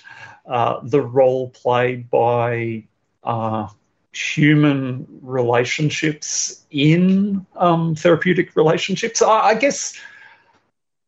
[0.47, 2.85] uh, the role played by
[3.25, 3.69] uh,
[4.13, 9.21] human relationships in um, therapeutic relationships.
[9.21, 9.99] I, I, guess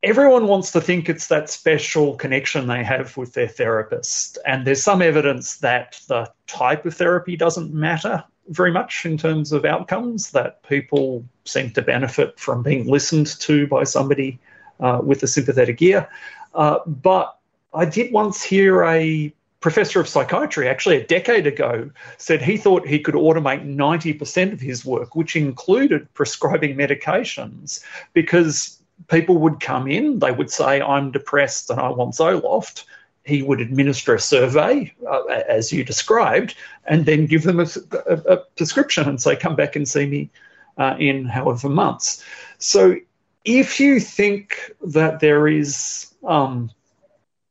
[0.03, 4.83] everyone wants to think it's that special connection they have with their therapist, and there's
[4.83, 10.31] some evidence that the type of therapy doesn't matter very much in terms of outcomes,
[10.33, 14.39] that people seem to benefit from being listened to by somebody
[14.81, 16.09] uh, with a sympathetic ear.
[16.55, 17.37] Uh, but
[17.73, 22.87] I did once hear a professor of psychiatry, actually a decade ago, said he thought
[22.87, 29.87] he could automate 90% of his work, which included prescribing medications, because people would come
[29.87, 32.85] in, they would say, I'm depressed and I want Zoloft
[33.25, 36.55] he would administer a survey, uh, as you described,
[36.87, 37.67] and then give them a,
[38.07, 40.31] a, a, prescription and say, come back and see me
[40.79, 42.25] uh, in however months.
[42.59, 42.97] So
[43.45, 46.71] if you think that there is, um,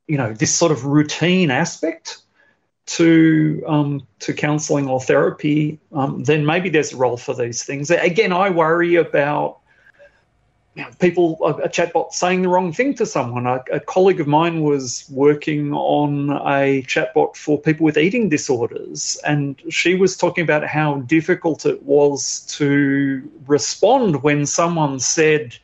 [0.06, 2.18] you know, this sort of routine aspect
[2.86, 7.90] to um, to counselling or therapy, um, then maybe there's a role for these things.
[7.90, 9.59] Again, I worry about
[11.00, 13.46] people, a, chatbot saying the wrong thing to someone.
[13.46, 19.20] A, a, colleague of mine was working on a chatbot for people with eating disorders,
[19.26, 25.56] and she was talking about how difficult it was to respond when someone said,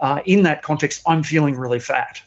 [0.00, 2.20] uh, in that context, I'm feeling really fat.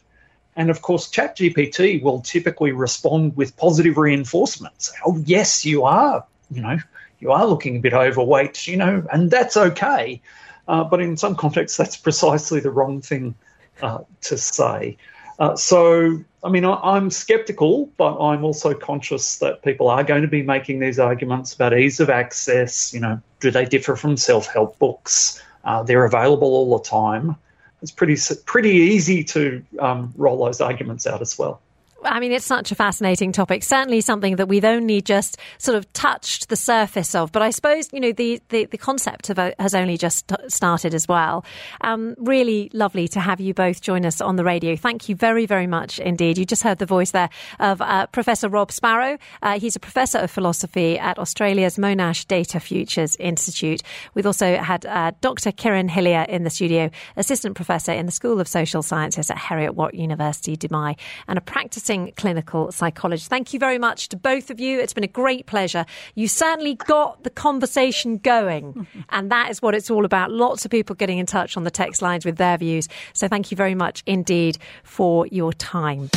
[0.56, 4.92] And of course, ChatGPT will typically respond with positive reinforcements.
[5.04, 6.78] Oh, yes, you are, you know,
[7.18, 10.20] you are looking a bit overweight, you know, and that's okay.
[10.66, 13.34] Uh, but in some contexts, that's precisely the wrong thing
[13.82, 14.96] uh, to say.
[15.38, 20.22] Uh, so, I mean, I, am skeptical, but I'm also conscious that people are going
[20.22, 22.94] to be making these arguments about ease of access.
[22.94, 25.42] You know, do they differ from self help books?
[25.64, 27.36] Uh, they're available all the time.
[27.82, 31.60] It's pretty pretty easy to um, roll those arguments out as well.
[32.04, 33.62] I mean, it's such a fascinating topic.
[33.62, 37.32] Certainly something that we've only just sort of touched the surface of.
[37.32, 40.94] But I suppose, you know, the, the, the concept of a, has only just started
[40.94, 41.44] as well.
[41.80, 44.76] Um, really lovely to have you both join us on the radio.
[44.76, 46.38] Thank you very, very much indeed.
[46.38, 49.18] You just heard the voice there of uh, Professor Rob Sparrow.
[49.42, 53.82] Uh, he's a professor of philosophy at Australia's Monash Data Futures Institute.
[54.14, 55.52] We've also had uh, Dr.
[55.52, 59.74] Kiran Hillier in the studio, assistant professor in the School of Social Sciences at Heriot
[59.74, 63.28] Watt University, Dubai, and a practicing clinical psychologist.
[63.30, 64.80] Thank you very much to both of you.
[64.80, 65.86] It's been a great pleasure.
[66.14, 70.30] You certainly got the conversation going, and that is what it's all about.
[70.30, 72.88] Lots of people getting in touch on the text lines with their views.
[73.12, 76.10] So thank you very much indeed for your time.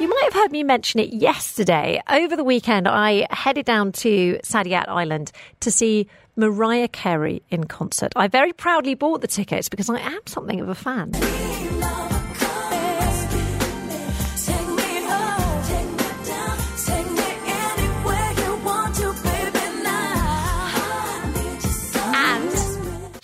[0.00, 2.00] You might have heard me mention it yesterday.
[2.08, 6.08] Over the weekend, I headed down to Saadiyat Island to see
[6.40, 8.12] Mariah Carey in concert.
[8.16, 11.12] I very proudly bought the tickets because I am something of a fan.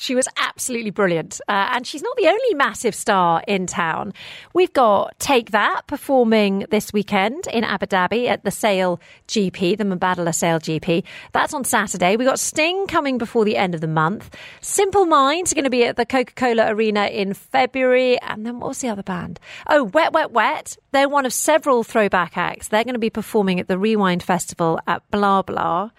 [0.06, 1.40] She was absolutely brilliant.
[1.48, 4.12] Uh, and she's not the only massive star in town.
[4.54, 9.82] We've got Take That performing this weekend in Abu Dhabi at the Sale GP, the
[9.82, 11.02] Mubadala SailGP.
[11.32, 12.14] That's on Saturday.
[12.14, 14.32] We've got Sting coming before the end of the month.
[14.60, 18.16] Simple Minds are going to be at the Coca Cola Arena in February.
[18.20, 19.40] And then what was the other band?
[19.68, 20.76] Oh, Wet, Wet, Wet.
[20.92, 22.68] They're one of several throwback acts.
[22.68, 25.92] They're going to be performing at the Rewind Festival at Bla Bla.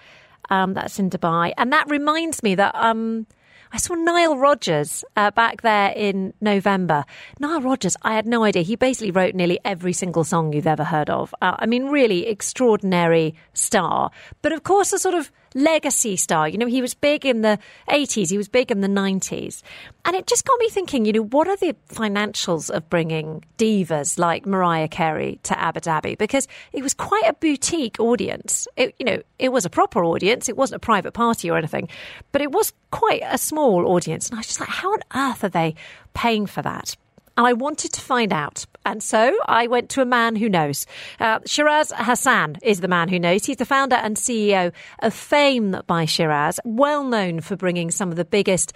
[0.50, 1.52] Um, that's in Dubai.
[1.58, 3.28] And that reminds me that um,
[3.72, 7.06] I saw Nile Rodgers uh, back there in November.
[7.40, 8.64] Nile Rodgers, I had no idea.
[8.64, 11.34] He basically wrote nearly every single song you've ever heard of.
[11.42, 14.12] Uh, I mean, really extraordinary star.
[14.42, 16.48] But of course, a sort of legacy star.
[16.48, 19.62] You know, he was big in the 80s, he was big in the 90s.
[20.06, 24.18] And it just got me thinking, you know, what are the financials of bringing divas
[24.18, 26.18] like Mariah Carey to Abu Dhabi?
[26.18, 28.68] Because it was quite a boutique audience.
[28.78, 31.90] It, you know, it was a proper audience, it wasn't a private party or anything,
[32.32, 34.30] but it was quite a small audience.
[34.30, 35.76] And I was just like, how on earth are they
[36.14, 36.96] paying for that?
[37.38, 38.66] and I wanted to find out.
[38.88, 40.86] And so I went to a man who knows.
[41.20, 43.46] Uh, Shiraz Hassan is the man who knows.
[43.46, 48.16] He's the founder and CEO of Fame by Shiraz, well known for bringing some of
[48.16, 48.72] the biggest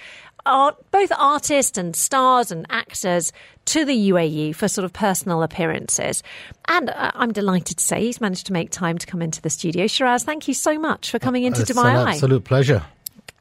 [0.45, 3.31] art, both artists and stars and actors
[3.65, 6.23] to the UAE for sort of personal appearances.
[6.67, 9.49] And uh, I'm delighted to say he's managed to make time to come into the
[9.49, 9.87] studio.
[9.87, 12.83] Shiraz, thank you so much for coming into it's Dubai an absolute pleasure.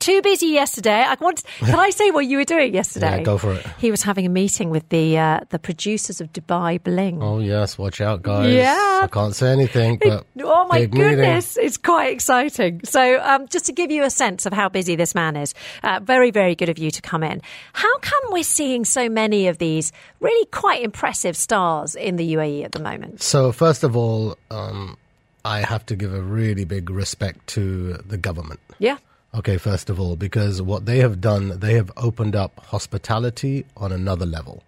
[0.01, 1.03] Too busy yesterday.
[1.07, 1.43] I want.
[1.59, 3.19] Can I say what you were doing yesterday?
[3.19, 3.65] Yeah, go for it.
[3.79, 7.23] He was having a meeting with the uh, the producers of Dubai Bling.
[7.23, 8.53] Oh yes, watch out, guys.
[8.53, 9.01] Yeah.
[9.05, 11.11] I can't say anything, but Oh my big meeting.
[11.11, 12.81] goodness, it's quite exciting.
[12.85, 16.01] So, um, just to give you a sense of how busy this man is, uh,
[16.03, 17.43] very, very good of you to come in.
[17.75, 22.65] How come we're seeing so many of these really quite impressive stars in the UAE
[22.65, 23.21] at the moment?
[23.23, 24.97] So first of all, um,
[25.45, 28.61] I have to give a really big respect to the government.
[28.79, 28.97] Yeah.
[29.33, 33.93] Okay, first of all, because what they have done, they have opened up hospitality on
[33.93, 34.65] another level.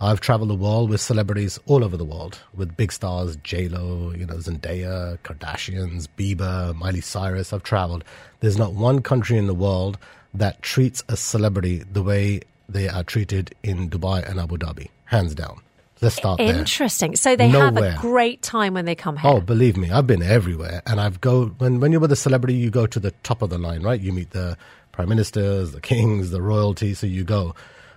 [0.00, 4.12] I've traveled the world with celebrities all over the world, with big stars, J Lo,
[4.16, 7.52] you know, Zendaya, Kardashians, Bieber, Miley Cyrus.
[7.52, 8.04] I've traveled.
[8.38, 9.98] There's not one country in the world
[10.32, 15.34] that treats a celebrity the way they are treated in Dubai and Abu Dhabi, hands
[15.34, 15.60] down.
[16.04, 16.54] Let's start there.
[16.54, 17.16] Interesting.
[17.16, 19.30] So they have a great time when they come here.
[19.30, 22.54] Oh, believe me, I've been everywhere, and I've go when when you're with a celebrity,
[22.54, 24.00] you go to the top of the line, right?
[24.00, 24.56] You meet the
[24.92, 27.54] prime ministers, the kings, the royalty, so you go.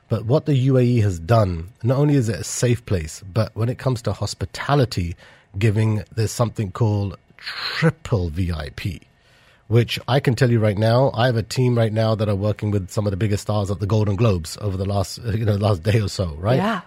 [0.09, 3.67] But what the UAE has done, not only is it a safe place, but when
[3.67, 5.15] it comes to hospitality,
[5.59, 9.01] giving there's something called triple VIP,
[9.67, 11.11] which I can tell you right now.
[11.13, 13.69] I have a team right now that are working with some of the biggest stars
[13.69, 16.57] at the Golden Globes over the last you know last day or so, right?
[16.57, 16.81] Yeah.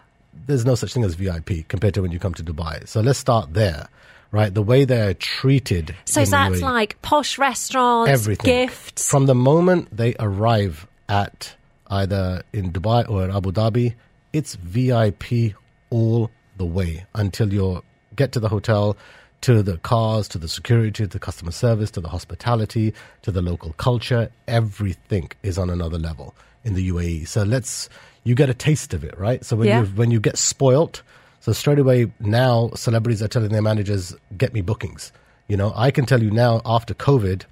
[0.46, 2.86] There's no such thing as VIP compared to when you come to Dubai.
[2.88, 3.88] So let's start there,
[4.30, 4.52] right?
[4.52, 5.94] The way they're treated.
[6.04, 8.66] So that's like posh restaurants, everything.
[8.66, 9.08] gifts.
[9.08, 11.54] From the moment they arrive at
[11.88, 13.94] either in Dubai or in Abu Dhabi,
[14.32, 15.54] it's VIP
[15.90, 17.82] all the way until you
[18.14, 18.96] get to the hotel,
[19.40, 23.42] to the cars, to the security, to the customer service, to the hospitality, to the
[23.42, 24.30] local culture.
[24.46, 27.26] Everything is on another level in the UAE.
[27.26, 27.88] So let's
[28.24, 29.44] you get a taste of it, right?
[29.44, 29.80] So when Yeah.
[29.82, 31.02] you when you get spoilt,
[31.40, 35.12] so straight away now celebrities are telling their managers, "Get me bookings."
[35.48, 37.42] You know, I can tell you now after COVID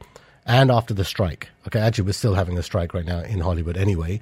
[0.46, 1.48] and after the strike.
[1.66, 4.20] Okay, actually, we're still having a strike right now in Hollywood anyway.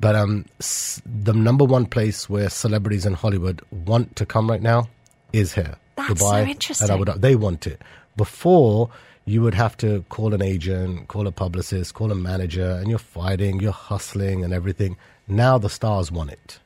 [0.00, 4.62] But um, s- the number one place where celebrities in Hollywood want to come right
[4.62, 4.88] now
[5.32, 6.88] is here, That's so Dubai interesting.
[6.90, 7.20] and Abu Dhabi.
[7.20, 7.82] They want it.
[8.16, 8.90] Before
[9.24, 12.98] you would have to call an agent, call a publicist, call a manager, and you're
[12.98, 14.96] fighting, you're hustling, and everything.
[15.28, 16.58] Now the stars want it.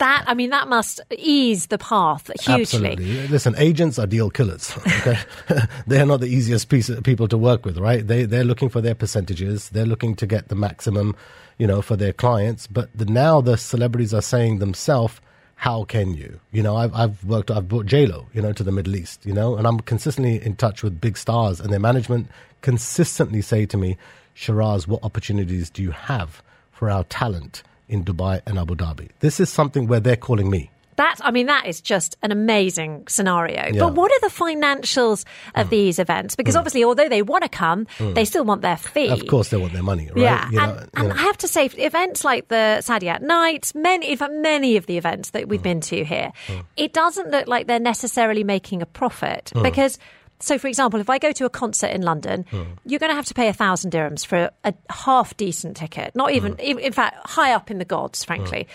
[0.00, 2.62] That I mean, that must ease the path hugely.
[2.62, 3.28] Absolutely.
[3.28, 4.74] Listen, agents are deal killers.
[4.86, 5.18] Okay,
[5.86, 8.06] they're not the easiest piece of people to work with, right?
[8.06, 9.68] They they're looking for their percentages.
[9.68, 11.16] They're looking to get the maximum,
[11.58, 12.66] you know, for their clients.
[12.66, 15.20] But the, now the celebrities are saying themselves,
[15.56, 18.64] "How can you?" You know, I've I've worked, I've brought J Lo, you know, to
[18.64, 21.78] the Middle East, you know, and I'm consistently in touch with big stars, and their
[21.78, 22.28] management
[22.62, 23.98] consistently say to me,
[24.32, 26.42] "Shiraz, what opportunities do you have
[26.72, 29.10] for our talent?" In Dubai and Abu Dhabi.
[29.18, 30.70] This is something where they're calling me.
[31.00, 33.72] That I mean, that is just an amazing scenario.
[33.72, 33.80] Yeah.
[33.80, 35.24] But what are the financials
[35.54, 35.70] of mm.
[35.70, 36.36] these events?
[36.36, 36.58] Because mm.
[36.58, 38.14] obviously, although they want to come, mm.
[38.14, 39.08] they still want their fee.
[39.08, 40.22] Of course, they want their money, right?
[40.22, 41.14] Yeah, You know, and, you know.
[41.14, 44.98] I have to say, events like the Saadiyat Nights, many, in fact, many of the
[44.98, 46.32] events that we've been to here,
[46.76, 49.98] it doesn't look like they're necessarily making a profit because.
[50.40, 52.62] So, for example, if I go to a concert in London, hmm.
[52.84, 56.14] you're going to have to pay a thousand dirhams for a half decent ticket.
[56.14, 56.84] Not even, in hmm.
[56.84, 58.66] in fact, high up in the gods, frankly.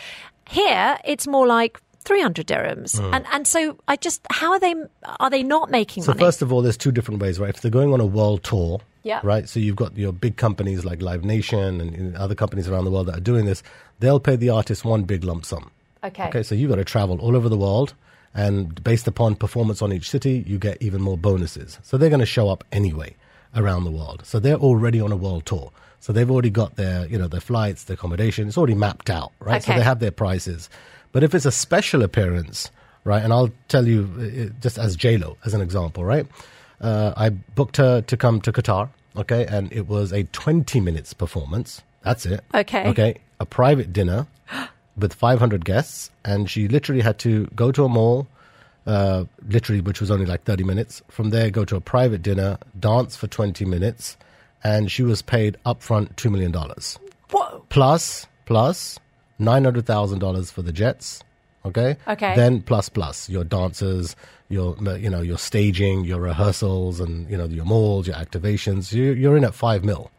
[0.48, 0.54] Hmm.
[0.54, 3.00] Here, it's more like 300 dirhams.
[3.14, 4.76] And, and so I just, how are they,
[5.20, 6.06] are they not making money?
[6.06, 6.24] So money?
[6.24, 7.50] first of all, there's two different ways, right?
[7.50, 9.22] If they're going on a world tour, Yeah.
[9.24, 9.48] Right.
[9.48, 12.92] So you've got your big companies like Live Nation and, and other companies around the
[12.92, 13.62] world that are doing this.
[14.00, 15.70] They'll pay the artist one big lump sum.
[16.04, 16.28] Okay.
[16.28, 16.44] Okay.
[16.44, 17.94] So you've got to travel all over the world,
[18.36, 21.80] and based upon performance on each city, you get even more bonuses.
[21.84, 23.16] So they're going to show up anyway
[23.56, 24.22] around the world.
[24.26, 25.72] So they're already on a world tour.
[26.02, 28.48] So they've already got their, you know, their flights, their accommodation.
[28.48, 29.64] It's already mapped out, right?
[29.64, 30.70] So they have their prices.
[31.14, 32.70] But if it's a special appearance,
[33.06, 33.24] right?
[33.24, 36.28] And I'll tell you, uh, just as J Lo as an example, right?
[36.82, 41.14] Uh, I booked her to come to Qatar, okay, and it was a 20 minutes
[41.14, 41.82] performance.
[42.04, 42.44] That's it.
[42.54, 42.88] Okay.
[42.90, 43.18] Okay.
[43.40, 44.28] A private dinner
[44.98, 48.28] with 500 guests, and she literally had to go to a mall,
[48.86, 51.02] uh, literally, which was only like 30 minutes.
[51.10, 54.18] From there, go to a private dinner, dance for 20 minutes,
[54.64, 56.54] and she was paid upfront $2 million.
[57.32, 57.66] Whoa.
[57.70, 59.00] Plus, plus
[59.40, 61.24] $900,000 for the jets.
[61.66, 61.98] Okay.
[62.08, 62.36] Okay.
[62.36, 64.16] Then plus plus your dancers,
[64.50, 68.94] your you know your staging, your rehearsals, and you know your malls, your activations.
[68.94, 70.12] You, you're in at five mil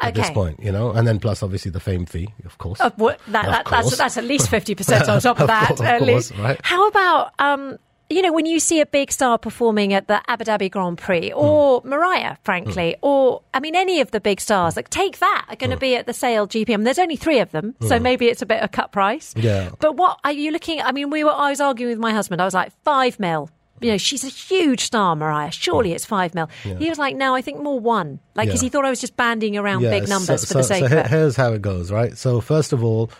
[0.00, 2.78] at this point, you know, and then plus obviously the fame fee, of course.
[2.96, 3.98] What, that, Of that, that's, course.
[3.98, 5.68] that's at least 50% on top of, Of that.
[5.68, 6.36] course, at course, least.
[6.36, 6.60] right.
[6.62, 7.78] How about, um,
[8.10, 11.30] you know, when you see a big star performing at the Abu Dhabi Grand Prix
[11.30, 11.38] hmm.
[11.38, 13.06] or Mariah, frankly, hmm.
[13.06, 15.80] or, I mean, any of the big stars, like take that, are going to hmm.
[15.80, 16.84] be at the sale GPM.
[16.84, 19.34] There's only three of them, so maybe it's a bit of cut price.
[19.36, 19.70] Yeah.
[19.80, 20.86] But what are you looking at?
[20.86, 22.40] I mean, we were, I was arguing with my husband.
[22.40, 23.50] I was like, five mil.
[23.80, 25.50] You know, she's a huge star, Mariah.
[25.50, 26.48] Surely it's five mil.
[26.62, 28.20] He was like, no, I think more one.
[28.34, 28.66] Like, because Yeah.
[28.66, 30.86] he thought I was just banding around Yeah, big numbers so, for the sake so
[30.86, 31.06] of it.
[31.08, 32.16] here's how it goes, right?
[32.16, 33.10] So first of all,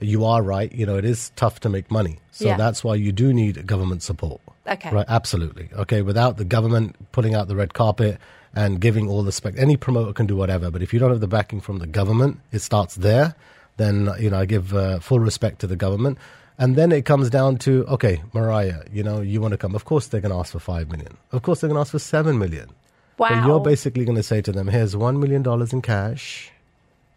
[0.00, 0.72] you are right.
[0.72, 2.18] You know, it is tough to make money.
[2.30, 2.56] So Yeah.
[2.56, 4.40] that's why you do need government support.
[4.66, 4.90] Okay.
[4.90, 5.70] Right, absolutely.
[5.76, 8.18] Okay, without the government putting out the red carpet
[8.54, 10.70] and giving all the spec, any promoter can do whatever.
[10.70, 13.34] But if you don't have the backing from the government, it starts there.
[13.76, 16.18] Then you know I give uh, full respect to the government,
[16.58, 19.74] and then it comes down to okay, Mariah, you know you want to come.
[19.74, 21.16] Of course they're going to ask for five million.
[21.32, 22.70] Of course they're going to ask for seven million.
[23.18, 23.28] Wow.
[23.30, 26.50] But you're basically going to say to them, here's one million dollars in cash.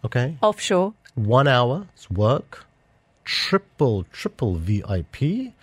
[0.03, 0.93] Okay, Offshore.
[1.13, 2.65] one hour's work,
[3.23, 5.53] triple, triple VIP,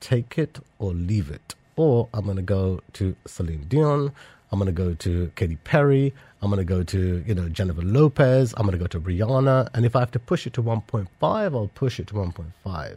[0.00, 1.54] take it or leave it.
[1.76, 4.10] Or I'm going to go to Celine Dion,
[4.50, 6.12] I'm going to go to Katy Perry,
[6.42, 9.68] I'm going to go to, you know, Jennifer Lopez, I'm going to go to Rihanna,
[9.74, 12.96] and if I have to push it to 1.5, I'll push it to 1.5.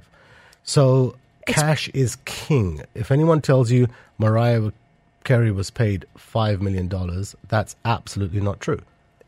[0.64, 2.82] So cash is king.
[2.95, 3.88] If anyone tells you
[4.18, 4.72] Mariah
[5.24, 6.89] Carey was paid $5 million,
[7.47, 8.80] that's absolutely not true.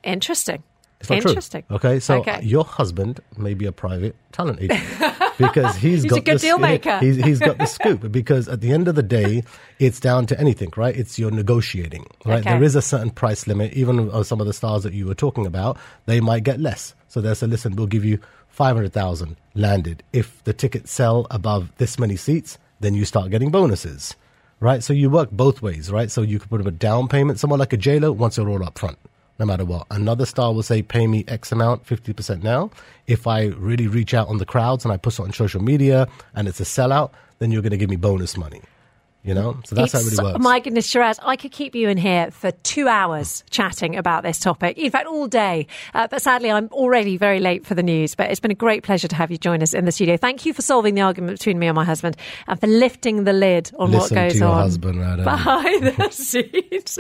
[0.04, 0.64] Interesting.
[1.00, 1.64] It's not Interesting.
[1.68, 1.76] true.
[1.78, 2.42] Okay, so Okay.
[2.44, 4.84] your husband may be a private talent agent
[5.40, 7.00] because he's, He's got a good the, deal maker.
[7.00, 9.44] He's, he's got the scoop because at the end of the day,
[9.80, 10.96] it's down to anything, right?
[10.96, 12.42] It's your negotiating, right?
[12.42, 12.52] Okay.
[12.52, 13.74] There is a certain price limit.
[13.74, 15.76] Even uh, some of the stars that you were talking about,
[16.06, 16.94] they might get less.
[17.08, 18.20] So they say, listen, we'll give you
[18.52, 20.04] five hundred thousand landed.
[20.14, 24.16] If the tickets sell above this many seats, then you start getting bonuses,
[24.60, 24.84] right?
[24.84, 26.12] So you work both ways, right?
[26.12, 27.40] So you could put up a down payment.
[27.40, 28.98] Someone like a J Lo wants it all up front
[29.42, 29.88] no matter what.
[29.90, 32.70] Another star will say, pay me X amount, 50% now.
[33.08, 36.08] If I really reach out on the crowds and I post it on social media
[36.36, 38.62] and it's a sellout, then you're going to give me bonus money.
[39.24, 39.58] You know?
[39.66, 40.44] So that's how it It's- really works.
[40.44, 44.40] My goodness, Shiraz, I could keep you in here for two hours chatting about this
[44.40, 44.78] topic.
[44.80, 45.68] In fact, all day.
[45.94, 48.16] Uh, but sadly, I'm already very late for the news.
[48.16, 50.18] But it's been a great pleasure to have you join us in the studio.
[50.18, 52.18] Thank you for solving the argument between me and my husband
[52.48, 55.24] and for lifting the lid on Listen what goes to your on husband, Radha.
[55.24, 56.98] behind the scenes.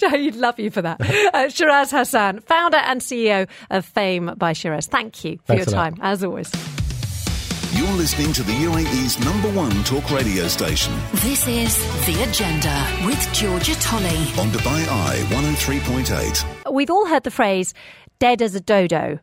[0.10, 1.00] He'd love you for that.
[1.32, 4.86] Uh, Shiraz Hassan, founder and CEO of Fame by Shiraz.
[4.88, 6.50] Thank you for Thanks your time, as always.
[7.80, 13.32] You're listening to the UAE's number one talk radio station This is The Agenda with
[13.32, 14.18] Georgia Tolley.
[14.38, 16.70] on Dubai Eye 103.8.
[16.74, 17.72] We've all heard the phrase
[18.18, 19.18] dead as a dodo.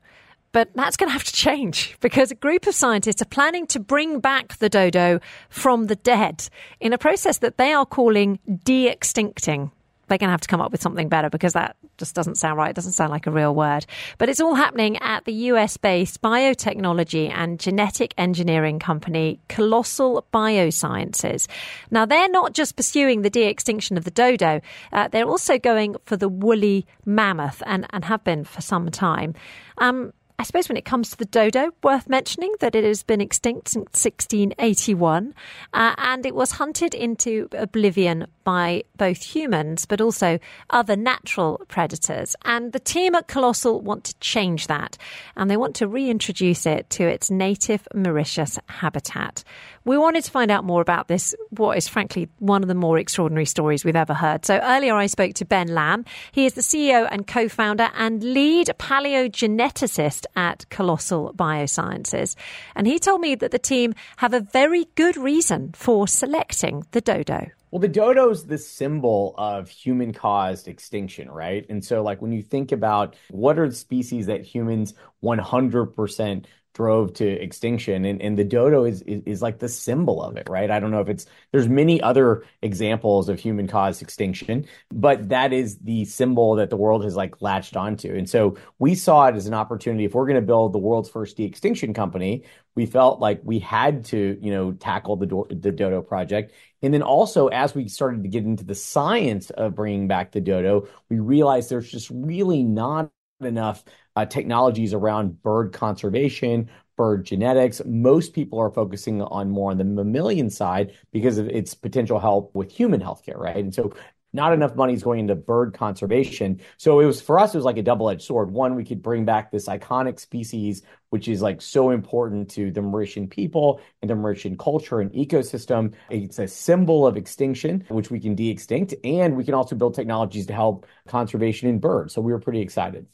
[0.54, 3.80] But that's going to have to change because a group of scientists are planning to
[3.80, 6.50] bring back the dodo from the dead
[6.80, 9.70] in a process that they are calling de extincting.
[10.08, 12.58] They're going to have to come up with something better because that just doesn't sound
[12.58, 12.70] right.
[12.70, 13.86] It doesn't sound like a real word.
[14.18, 21.48] But it's all happening at the US based biotechnology and genetic engineering company Colossal Biosciences.
[21.92, 25.96] Now, they're not just pursuing the de extinction of the dodo, uh, they're also going
[26.06, 29.34] for the woolly mammoth and, and have been for some time.
[29.78, 33.22] Um, I suppose when it comes to the dodo, worth mentioning that it has been
[33.22, 35.34] extinct since 1681
[35.74, 40.38] uh, and it was hunted into oblivion by both humans but also
[40.70, 42.36] other natural predators.
[42.46, 44.96] And the team at Colossal want to change that
[45.36, 49.44] and they want to reintroduce it to its native Mauritius habitat.
[49.88, 53.00] We wanted to find out more about this, what is frankly one of the more
[53.00, 54.46] extraordinary stories we've ever heard.
[54.46, 56.06] So earlier I spoke to Ben Lamm.
[56.34, 62.36] He is the CEO and co founder and lead paleogeneticist at Colossal Biosciences.
[62.76, 67.00] And he told me that the team have a very good reason for selecting the
[67.00, 67.48] dodo.
[67.72, 71.66] Well, the dodo is the symbol of human caused extinction, right?
[71.70, 76.46] And so, like, when you think about what are the species that humans 100%
[76.78, 78.06] drove to extinction.
[78.06, 80.70] And, and the dodo is, is, is like the symbol of it right?
[80.70, 85.54] I don't know if it's there's many other examples of human caused extinction but that
[85.54, 88.14] is the symbol that the world has like latched onto.
[88.16, 90.06] And so we saw it as an opportunity.
[90.06, 92.44] If we're going to build the world's first de-extinction company
[92.76, 96.54] we felt like we had to you know tackle the, do- the dodo project.
[96.84, 100.42] And then also as we started to get into the science of bringing back the
[100.42, 103.10] dodo we realized there's just really not
[103.42, 103.84] enough
[104.18, 107.84] uh, technologies around bird conservation, bird genetics.
[107.86, 112.56] Most people are focusing on more on the mammalian side because of its potential help
[112.56, 113.58] with human healthcare, right?
[113.58, 113.94] And so
[114.34, 116.62] not enough money is going into bird conservation.
[116.78, 118.50] So it was for us, it was like a double-edged sword.
[118.50, 122.82] One, we could bring back this iconic species, which is like so important to the
[122.82, 125.94] Mauritian people and the Mauritian culture and ecosystem.
[126.10, 130.48] It's a symbol of extinction, which we can de-extinct, and we can also build technologies
[130.48, 132.16] to help conservation in birds.
[132.16, 133.06] So we were pretty excited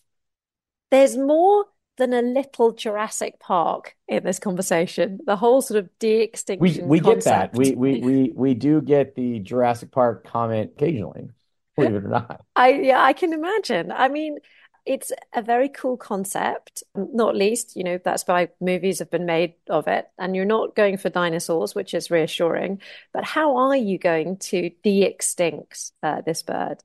[0.94, 1.66] there's more
[1.98, 5.20] than a little Jurassic Park in this conversation.
[5.26, 6.88] The whole sort of de-extinction.
[6.88, 7.54] We we concept.
[7.56, 7.76] get that.
[7.76, 11.30] We we we we do get the Jurassic Park comment occasionally,
[11.76, 12.42] believe it or not.
[12.56, 13.92] I yeah, I can imagine.
[13.92, 14.38] I mean,
[14.86, 16.84] it's a very cool concept.
[16.96, 20.08] Not least, you know, that's why movies have been made of it.
[20.20, 22.82] And you're not going for dinosaurs, which is reassuring.
[23.14, 26.84] But how are you going to de-extinct uh, this bird?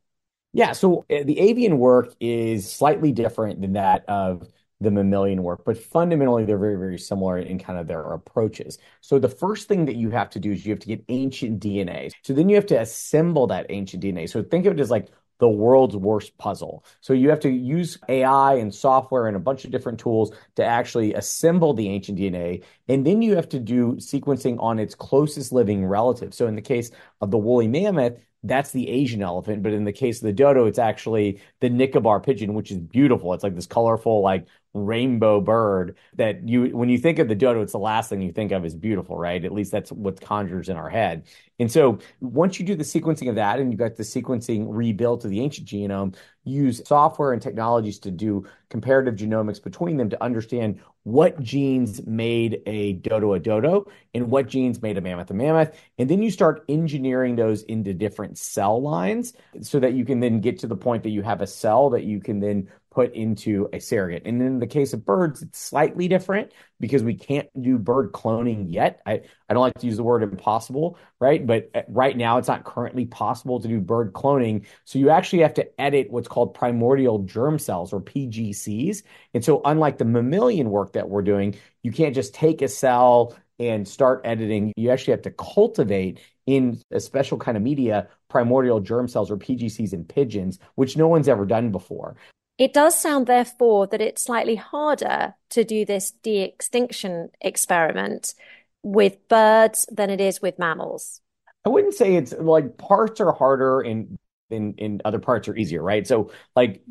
[0.58, 4.48] Yeah, so uh, the avian work is slightly different than that of
[4.80, 8.76] the mammalian work, but fundamentally they're very, very similar in kind of their approaches.
[9.00, 11.60] So the first thing that you have to do is you have to get ancient
[11.60, 12.10] DNA.
[12.24, 14.26] So then you have to assemble that ancient DNA.
[14.26, 15.06] So think of it as like
[15.38, 16.84] the world's worst puzzle.
[17.00, 20.64] So you have to use AI and software and a bunch of different tools to
[20.64, 22.64] actually assemble the ancient DNA.
[22.88, 26.34] And then you have to do sequencing on its closest living relative.
[26.34, 29.62] So in the case of the woolly mammoth, that's the Asian elephant.
[29.62, 33.34] But in the case of the dodo, it's actually the Nicobar pigeon, which is beautiful.
[33.34, 34.46] It's like this colorful, like
[34.86, 38.32] rainbow bird that you, when you think of the dodo, it's the last thing you
[38.32, 39.44] think of is beautiful, right?
[39.44, 41.24] At least that's what conjures in our head.
[41.58, 45.22] And so once you do the sequencing of that and you got the sequencing rebuilt
[45.22, 46.14] to the ancient genome,
[46.44, 52.60] use software and technologies to do comparative genomics between them to understand what genes made
[52.66, 55.76] a dodo a dodo and what genes made a mammoth a mammoth.
[55.98, 60.40] And then you start engineering those into different cell lines so that you can then
[60.40, 62.68] get to the point that you have a cell that you can then
[62.98, 64.24] put into a surrogate.
[64.26, 68.66] And in the case of birds, it's slightly different because we can't do bird cloning
[68.66, 69.00] yet.
[69.06, 71.46] I, I don't like to use the word impossible, right?
[71.46, 74.66] But uh, right now, it's not currently possible to do bird cloning.
[74.84, 79.04] So you actually have to edit what's called primordial germ cells or PGCs.
[79.32, 83.36] And so, unlike the mammalian work that we're doing, you can't just take a cell
[83.60, 84.72] and start editing.
[84.76, 89.36] You actually have to cultivate in a special kind of media primordial germ cells or
[89.36, 92.16] PGCs in pigeons, which no one's ever done before.
[92.58, 98.34] It does sound, therefore, that it's slightly harder to do this de extinction experiment
[98.82, 101.20] with birds than it is with mammals.
[101.64, 104.18] I wouldn't say it's like parts are harder and
[104.50, 106.06] in, in other parts are easier, right?
[106.06, 106.82] So, like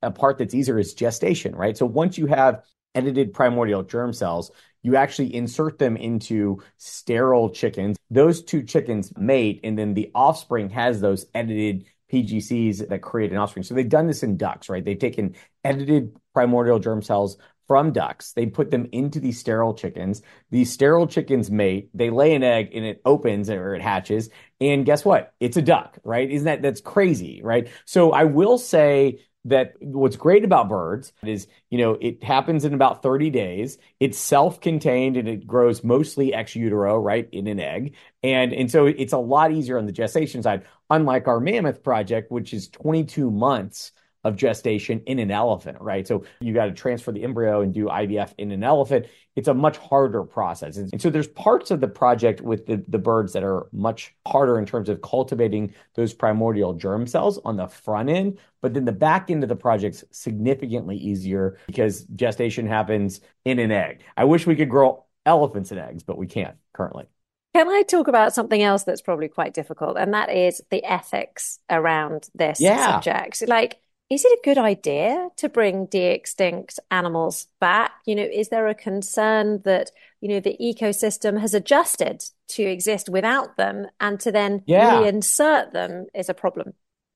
[0.00, 1.76] a part that's easier is gestation, right?
[1.76, 2.62] So, once you have
[2.94, 4.50] edited primordial germ cells,
[4.82, 7.96] you actually insert them into sterile chickens.
[8.10, 13.38] Those two chickens mate, and then the offspring has those edited PGCs that create an
[13.38, 13.62] offspring.
[13.62, 14.84] So they've done this in ducks, right?
[14.84, 15.34] They've taken
[15.64, 17.36] edited primordial germ cells
[17.66, 18.32] from ducks.
[18.32, 20.22] They put them into these sterile chickens.
[20.50, 21.88] These sterile chickens mate.
[21.94, 24.28] They lay an egg and it opens or it hatches.
[24.60, 25.32] And guess what?
[25.40, 26.30] It's a duck, right?
[26.30, 27.68] Isn't that that's crazy, right?
[27.86, 32.74] So I will say that what's great about birds is, you know, it happens in
[32.74, 33.78] about 30 days.
[33.98, 37.94] It's self-contained and it grows mostly ex utero, right, in an egg.
[38.22, 42.30] And and so it's a lot easier on the gestation side, unlike our mammoth project,
[42.30, 43.92] which is 22 months
[44.24, 46.06] of gestation in an elephant, right?
[46.06, 49.06] So you got to transfer the embryo and do IVF in an elephant.
[49.34, 50.76] It's a much harder process.
[50.76, 54.58] And so there's parts of the project with the, the birds that are much harder
[54.58, 58.38] in terms of cultivating those primordial germ cells on the front end.
[58.60, 63.72] But then the back end of the project's significantly easier because gestation happens in an
[63.72, 64.02] egg.
[64.16, 67.06] I wish we could grow elephants in eggs, but we can't currently.
[67.54, 69.98] Can I talk about something else that's probably quite difficult?
[69.98, 72.92] And that is the ethics around this yeah.
[72.92, 73.46] subject.
[73.46, 73.78] Like,
[74.10, 77.92] is it a good idea to bring de-extinct animals back?
[78.06, 79.90] You know, is there a concern that,
[80.20, 85.00] you know, the ecosystem has adjusted to exist without them and to then yeah.
[85.00, 86.74] reinsert them is a problem?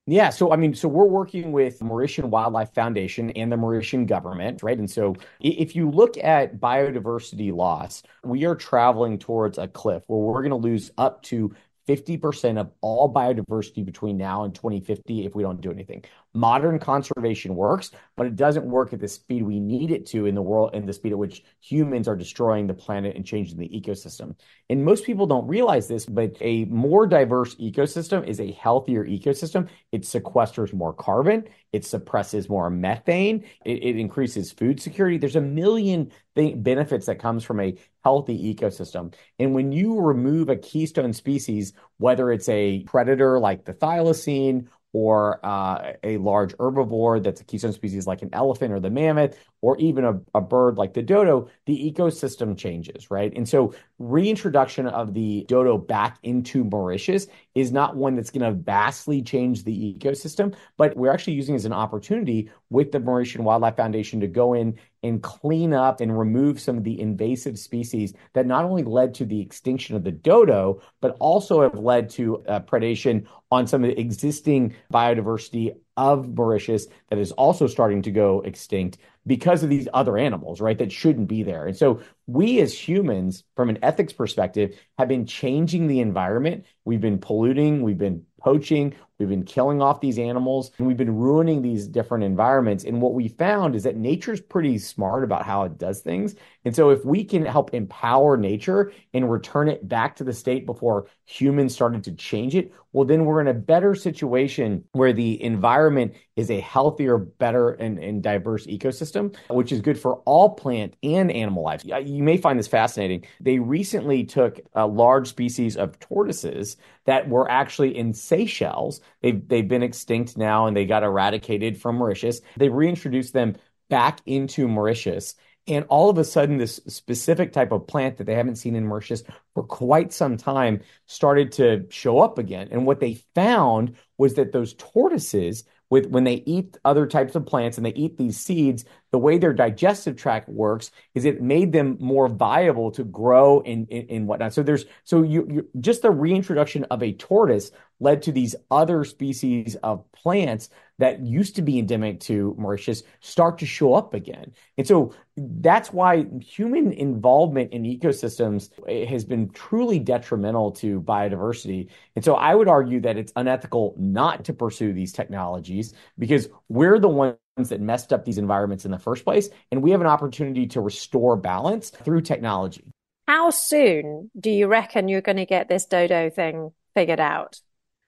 [0.08, 4.62] Yeah, so I mean, so we're working with Mauritian Wildlife Foundation and the Mauritian government,
[4.62, 4.78] right?
[4.78, 10.20] And so if you look at biodiversity loss, we are traveling towards a cliff where
[10.20, 11.52] we're going to lose up to
[11.86, 16.04] 50% of all biodiversity between now and 2050 if we don't do anything.
[16.34, 20.34] Modern conservation works, but it doesn't work at the speed we need it to in
[20.34, 23.68] the world, and the speed at which humans are destroying the planet and changing the
[23.68, 24.34] ecosystem.
[24.68, 29.68] And most people don't realize this, but a more diverse ecosystem is a healthier ecosystem.
[29.92, 35.18] It sequesters more carbon, it suppresses more methane, it, it increases food security.
[35.18, 37.76] There's a million th- benefits that comes from a
[38.06, 39.12] healthy ecosystem.
[39.40, 45.44] And when you remove a keystone species, whether it's a predator like the thylacine or
[45.44, 49.76] uh, a large herbivore that's a keystone species like an elephant or the mammoth, or
[49.78, 53.32] even a, a bird like the dodo, the ecosystem changes, right?
[53.36, 57.26] And so reintroduction of the dodo back into Mauritius
[57.56, 61.58] is not one that's going to vastly change the ecosystem, but we're actually using it
[61.58, 66.18] as an opportunity with the Mauritian Wildlife Foundation to go in and clean up and
[66.18, 70.12] remove some of the invasive species that not only led to the extinction of the
[70.12, 76.28] dodo, but also have led to uh, predation on some of the existing biodiversity of
[76.36, 80.78] Mauritius that is also starting to go extinct because of these other animals, right?
[80.78, 81.66] That shouldn't be there.
[81.66, 86.64] And so we as humans, from an ethics perspective, have been changing the environment.
[86.84, 91.16] We've been polluting, we've been poaching, we've been killing off these animals, and we've been
[91.16, 92.84] ruining these different environments.
[92.84, 96.34] And what we found is that nature's pretty smart about how it does things.
[96.64, 100.66] And so if we can help empower nature and return it back to the state
[100.66, 105.42] before humans started to change it, well, then we're in a better situation where the
[105.42, 110.94] environment is a healthier, better, and, and diverse ecosystem, which is good for all plant
[111.02, 111.84] and animal life.
[111.84, 113.26] You may find this fascinating.
[113.40, 119.00] They recently took a large species of tortoises that were actually in Seychelles.
[119.22, 122.40] They've, they've been extinct now and they got eradicated from Mauritius.
[122.56, 123.56] They reintroduced them
[123.88, 125.34] back into Mauritius.
[125.68, 128.86] And all of a sudden, this specific type of plant that they haven't seen in
[128.86, 132.68] Mauritius for quite some time started to show up again.
[132.70, 137.46] And what they found was that those tortoises with when they eat other types of
[137.46, 141.72] plants and they eat these seeds, the way their digestive tract works is it made
[141.72, 144.52] them more viable to grow and, and, whatnot.
[144.52, 147.70] So there's so you, you just the reintroduction of a tortoise
[148.00, 150.68] led to these other species of plants
[150.98, 154.52] that used to be endemic to Mauritius start to show up again.
[154.78, 161.88] And so that's why human involvement in ecosystems eh, has been truly detrimental to biodiversity.
[162.14, 166.98] And so I would argue that it's unethical not to pursue these technologies because we're
[166.98, 169.48] the ones that messed up these environments in the first place.
[169.70, 172.92] And we have an opportunity to restore balance through technology.
[173.26, 177.60] How soon do you reckon you're going to get this dodo thing figured out?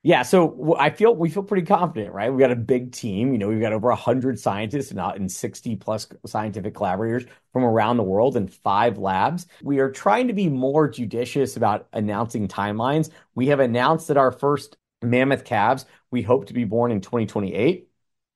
[0.04, 2.32] Yeah, so I feel we feel pretty confident, right?
[2.32, 3.32] We got a big team.
[3.32, 7.96] You know, we've got over hundred scientists and, and sixty plus scientific collaborators from around
[7.96, 9.46] the world in five labs.
[9.62, 13.10] We are trying to be more judicious about announcing timelines.
[13.34, 17.88] We have announced that our first mammoth calves we hope to be born in 2028.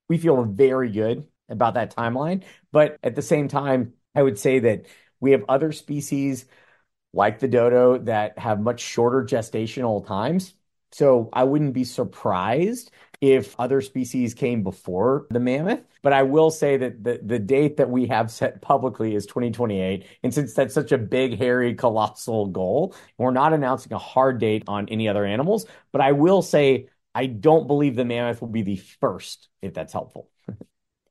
[0.08, 2.42] We feel very good about that timeline,
[2.72, 4.86] but at the same time, I would say that
[5.20, 6.44] we have other species
[7.12, 10.54] like the dodo that have much shorter gestational times
[10.93, 12.90] so I wouldn't be surprised
[13.20, 15.80] if other species came before the mammoth.
[16.03, 20.05] But I will say that the, the date that we have set publicly is 2028.
[20.24, 24.64] And since that's such a big, hairy, colossal goal, we're not announcing a hard date
[24.66, 25.66] on any other animals.
[25.93, 29.93] But I will say, I don't believe the mammoth will be the first, if that's
[29.93, 30.28] helpful.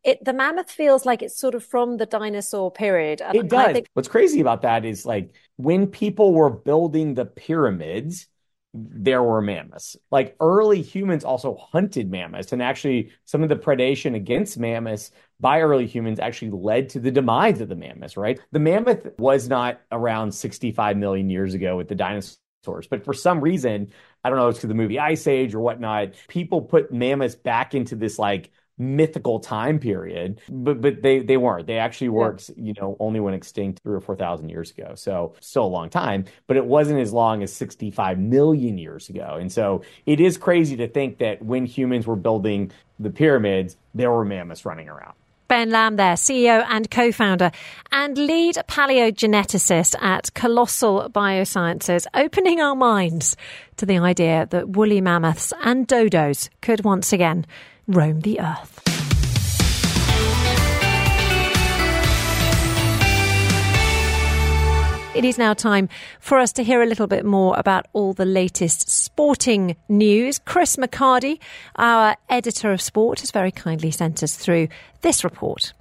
[0.04, 3.22] It, the mammoth feels like it's sort of from the dinosaur period.
[3.34, 3.74] it does.
[3.74, 8.28] Think- What's crazy about that is like when people were building the pyramids,
[8.74, 9.98] there were mammoths.
[10.12, 15.62] Like early humans also hunted mammoths, and actually, some of the predation against mammoths by
[15.62, 18.40] early humans actually led to the demise of the mammoths, right?
[18.52, 23.42] The mammoth was not around 65 million years ago with the dinosaurs, but for some
[23.42, 23.92] reason,
[24.24, 27.74] I don't know, it's because the movie Ice Age or whatnot, people put mammoths back
[27.74, 28.52] into this like
[28.82, 31.68] mythical time period, but but they they weren't.
[31.68, 32.64] They actually worked, yeah.
[32.66, 34.94] you know, only went extinct three or four thousand years ago.
[34.96, 39.10] So still a long time, but it wasn't as long as sixty five million years
[39.10, 39.38] ago.
[39.40, 44.12] And so it is crazy to think that when humans were building the pyramids, there
[44.12, 45.14] were mammoths running around.
[45.48, 47.52] Ben Lamm there, CEO and co-founder
[47.92, 53.36] and lead paleogeneticist at Colossal Biosciences, opening our minds
[53.76, 57.46] to the idea that woolly mammoths and dodos could once again
[57.88, 58.82] roam the earth.
[65.14, 65.90] It is now time
[66.22, 70.40] for us to hear a little bit more about all the latest sporting news.
[70.40, 71.38] Chris McHardy,
[71.76, 74.70] our editor of sport, has very kindly sent us through
[75.02, 75.74] this report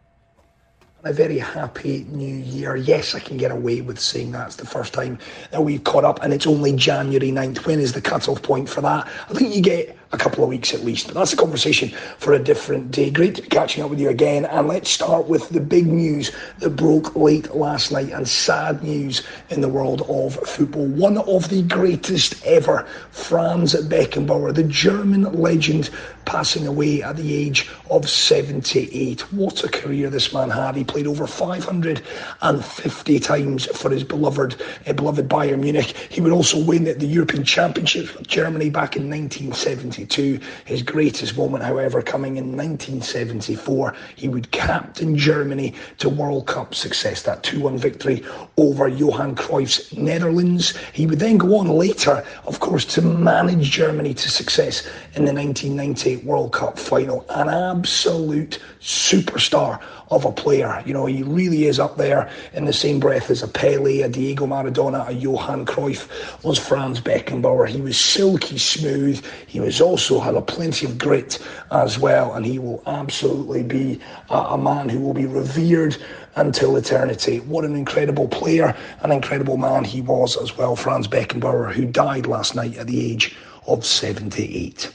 [1.05, 2.77] a very happy new year.
[2.77, 5.19] Yes, I can get away with saying that's the first time
[5.51, 7.67] that we've caught up, and it's only January 9th.
[7.67, 9.09] When is the cut-off point for that?
[9.29, 11.07] I think you get a couple of weeks at least.
[11.07, 13.11] But that's a conversation for a different day.
[13.11, 14.45] Great to be catching up with you again.
[14.47, 19.23] And let's start with the big news that broke late last night and sad news
[19.51, 20.87] in the world of football.
[20.87, 25.91] One of the greatest ever, Franz Beckenbauer, the German legend,
[26.25, 29.33] passing away at the age of 78.
[29.33, 30.77] What a career this man had.
[30.77, 35.97] He played over 550 times for his beloved, uh, beloved Bayern Munich.
[36.09, 40.00] He would also win the European Championships with Germany back in 1970.
[40.01, 40.41] 1972.
[40.65, 43.95] His greatest moment, however, coming in 1974.
[44.17, 48.25] He would captain Germany to World Cup success, that 2 1 victory
[48.57, 50.77] over Johan Cruyff's Netherlands.
[50.93, 55.33] He would then go on later, of course, to manage Germany to success in the
[55.33, 57.25] 1998 World Cup final.
[57.31, 59.81] An absolute superstar
[60.11, 60.83] of a player.
[60.85, 64.09] You know, he really is up there in the same breath as a Pele, a
[64.09, 66.09] Diego Maradona, a Johan Cruyff
[66.45, 67.69] was Franz Beckenbauer.
[67.69, 69.25] He was silky smooth.
[69.47, 71.39] He was also had a plenty of grit
[71.71, 74.01] as well, and he will absolutely be
[74.31, 75.97] a, a man who will be revered
[76.37, 77.41] until eternity.
[77.41, 82.27] What an incredible player, an incredible man he was as well, Franz Beckenbauer, who died
[82.27, 83.37] last night at the age
[83.67, 84.93] of 78.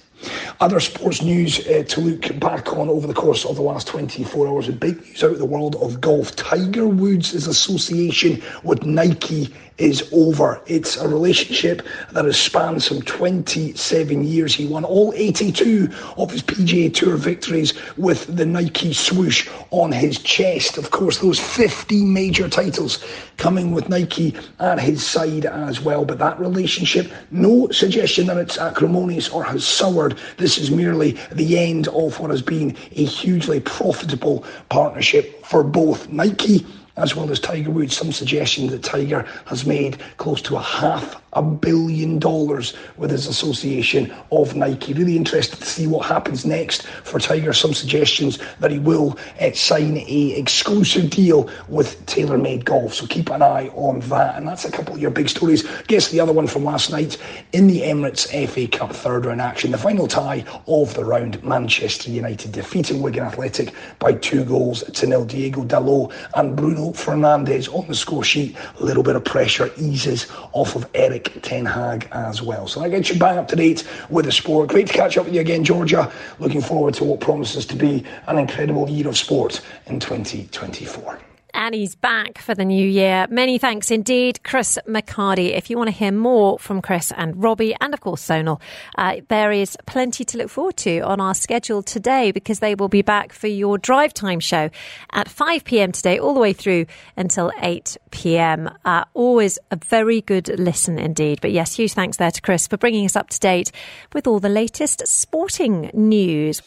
[0.59, 4.47] Other sports news uh, to look back on over the course of the last 24
[4.47, 4.69] hours.
[4.69, 6.35] Big news out of the world of golf.
[6.35, 10.61] Tiger Woods' association with Nike is over.
[10.67, 14.55] It's a relationship that has spanned some 27 years.
[14.55, 20.19] He won all 82 of his PGA Tour victories with the Nike swoosh on his
[20.19, 20.77] chest.
[20.77, 23.03] Of course, those 50 major titles
[23.37, 26.05] coming with Nike at his side as well.
[26.05, 30.17] But that relationship, no suggestion that it's acrimonious or has soured.
[30.37, 36.09] This is merely the end of what has been a hugely profitable partnership for both
[36.09, 36.65] Nike
[36.97, 37.95] as well as Tiger Woods.
[37.95, 43.27] Some suggestion that Tiger has made close to a half a billion dollars with his
[43.27, 44.93] association of Nike.
[44.93, 47.53] Really interested to see what happens next for Tiger.
[47.53, 52.93] Some suggestions that he will uh, sign a exclusive deal with TaylorMade Golf.
[52.93, 54.37] So keep an eye on that.
[54.37, 55.63] And that's a couple of your big stories.
[55.87, 57.17] Guess the other one from last night
[57.51, 59.71] in the Emirates FA Cup third round action.
[59.71, 61.43] The final tie of the round.
[61.43, 65.25] Manchester United defeating Wigan Athletic by two goals to nil.
[65.25, 68.55] Diogo Dalot and Bruno Fernandes on the score sheet.
[68.79, 72.67] A little bit of pressure eases off of Erik ten Hag as well.
[72.67, 74.69] So that gets you back up to date with the sport.
[74.69, 76.11] Great to catch up with you again, Georgia.
[76.39, 81.19] Looking forward to what promises to be an incredible year of sport in 2024
[81.55, 83.25] and he's back for the new year.
[83.29, 85.55] Many thanks indeed, Chris McHardy.
[85.55, 88.61] If you want to hear more from Chris and Robbie, and of course Sonal,
[88.97, 92.89] uh, there is plenty to look forward to on our schedule today because they will
[92.89, 94.69] be back for your drive time show
[95.13, 95.91] at 5 p.m.
[95.91, 96.85] today, all the way through
[97.15, 98.69] until 8 p.m.
[98.83, 101.39] Uh, always a very good listen indeed.
[101.41, 103.71] But yes, huge thanks there to Chris for bringing us up to date
[104.13, 106.61] with all the latest sporting news.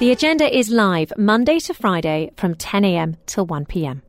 [0.00, 4.02] The agenda is live Monday to Friday from 10am till 1pm.